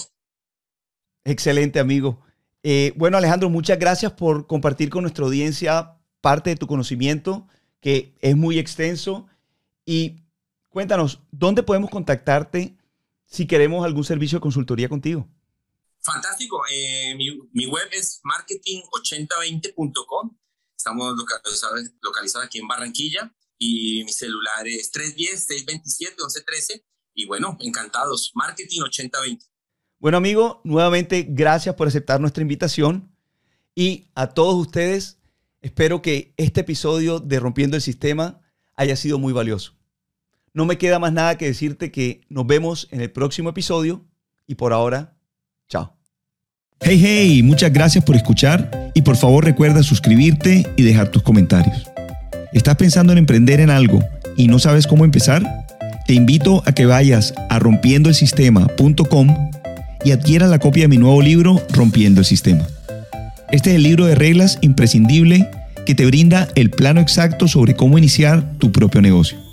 Excelente, 1.24 1.78
amigo. 1.78 2.24
Eh, 2.62 2.92
bueno, 2.96 3.16
Alejandro, 3.16 3.48
muchas 3.48 3.78
gracias 3.78 4.12
por 4.12 4.46
compartir 4.46 4.90
con 4.90 5.02
nuestra 5.02 5.24
audiencia 5.24 5.96
parte 6.20 6.50
de 6.50 6.56
tu 6.56 6.66
conocimiento, 6.66 7.48
que 7.80 8.14
es 8.20 8.36
muy 8.36 8.58
extenso. 8.58 9.26
Y 9.84 10.22
cuéntanos, 10.68 11.20
¿dónde 11.30 11.62
podemos 11.62 11.90
contactarte 11.90 12.76
si 13.26 13.46
queremos 13.46 13.84
algún 13.84 14.04
servicio 14.04 14.38
de 14.38 14.42
consultoría 14.42 14.88
contigo? 14.88 15.28
Fantástico. 16.02 16.62
Eh, 16.72 17.14
mi, 17.14 17.66
web 17.66 17.88
es 17.92 18.22
marketing8020.com. 18.22 20.36
Estamos 20.76 21.14
localizados, 21.16 21.90
localizados 22.00 22.46
aquí 22.46 22.58
en 22.58 22.68
Barranquilla 22.68 23.34
y 23.58 24.04
mi 24.04 24.12
celular 24.12 24.66
es 24.66 24.90
310-627-1113. 24.92 26.82
Y 27.14 27.26
bueno, 27.26 27.56
encantados. 27.60 28.32
Marketing 28.34 28.80
8020. 28.82 29.46
Bueno, 29.98 30.16
amigo, 30.16 30.62
nuevamente 30.64 31.26
gracias 31.28 31.74
por 31.74 31.86
aceptar 31.86 32.18
nuestra 32.20 32.42
invitación. 32.42 33.14
Y 33.74 34.10
a 34.14 34.28
todos 34.28 34.54
ustedes, 34.54 35.19
Espero 35.62 36.00
que 36.00 36.32
este 36.38 36.62
episodio 36.62 37.20
de 37.20 37.38
Rompiendo 37.38 37.76
el 37.76 37.82
Sistema 37.82 38.40
haya 38.76 38.96
sido 38.96 39.18
muy 39.18 39.32
valioso. 39.32 39.74
No 40.54 40.64
me 40.64 40.78
queda 40.78 40.98
más 40.98 41.12
nada 41.12 41.36
que 41.36 41.46
decirte 41.46 41.92
que 41.92 42.22
nos 42.28 42.46
vemos 42.46 42.88
en 42.90 43.02
el 43.02 43.10
próximo 43.10 43.50
episodio 43.50 44.06
y 44.46 44.54
por 44.54 44.72
ahora, 44.72 45.16
chao. 45.68 45.96
Hey, 46.80 47.00
hey, 47.04 47.42
muchas 47.42 47.72
gracias 47.72 48.02
por 48.02 48.16
escuchar 48.16 48.90
y 48.94 49.02
por 49.02 49.16
favor 49.16 49.44
recuerda 49.44 49.82
suscribirte 49.82 50.66
y 50.76 50.82
dejar 50.82 51.10
tus 51.10 51.22
comentarios. 51.22 51.84
¿Estás 52.54 52.76
pensando 52.76 53.12
en 53.12 53.18
emprender 53.18 53.60
en 53.60 53.68
algo 53.68 54.00
y 54.36 54.48
no 54.48 54.58
sabes 54.58 54.86
cómo 54.86 55.04
empezar? 55.04 55.44
Te 56.06 56.14
invito 56.14 56.62
a 56.64 56.72
que 56.72 56.86
vayas 56.86 57.34
a 57.50 57.58
rompiendoelsistema.com 57.58 59.50
y 60.04 60.12
adquieras 60.12 60.48
la 60.48 60.58
copia 60.58 60.84
de 60.84 60.88
mi 60.88 60.96
nuevo 60.96 61.20
libro 61.20 61.62
Rompiendo 61.70 62.20
el 62.20 62.24
Sistema. 62.24 62.66
Este 63.52 63.70
es 63.70 63.76
el 63.76 63.82
libro 63.82 64.06
de 64.06 64.14
reglas 64.14 64.58
imprescindible 64.60 65.50
que 65.84 65.96
te 65.96 66.06
brinda 66.06 66.48
el 66.54 66.70
plano 66.70 67.00
exacto 67.00 67.48
sobre 67.48 67.74
cómo 67.74 67.98
iniciar 67.98 68.44
tu 68.58 68.70
propio 68.70 69.02
negocio. 69.02 69.49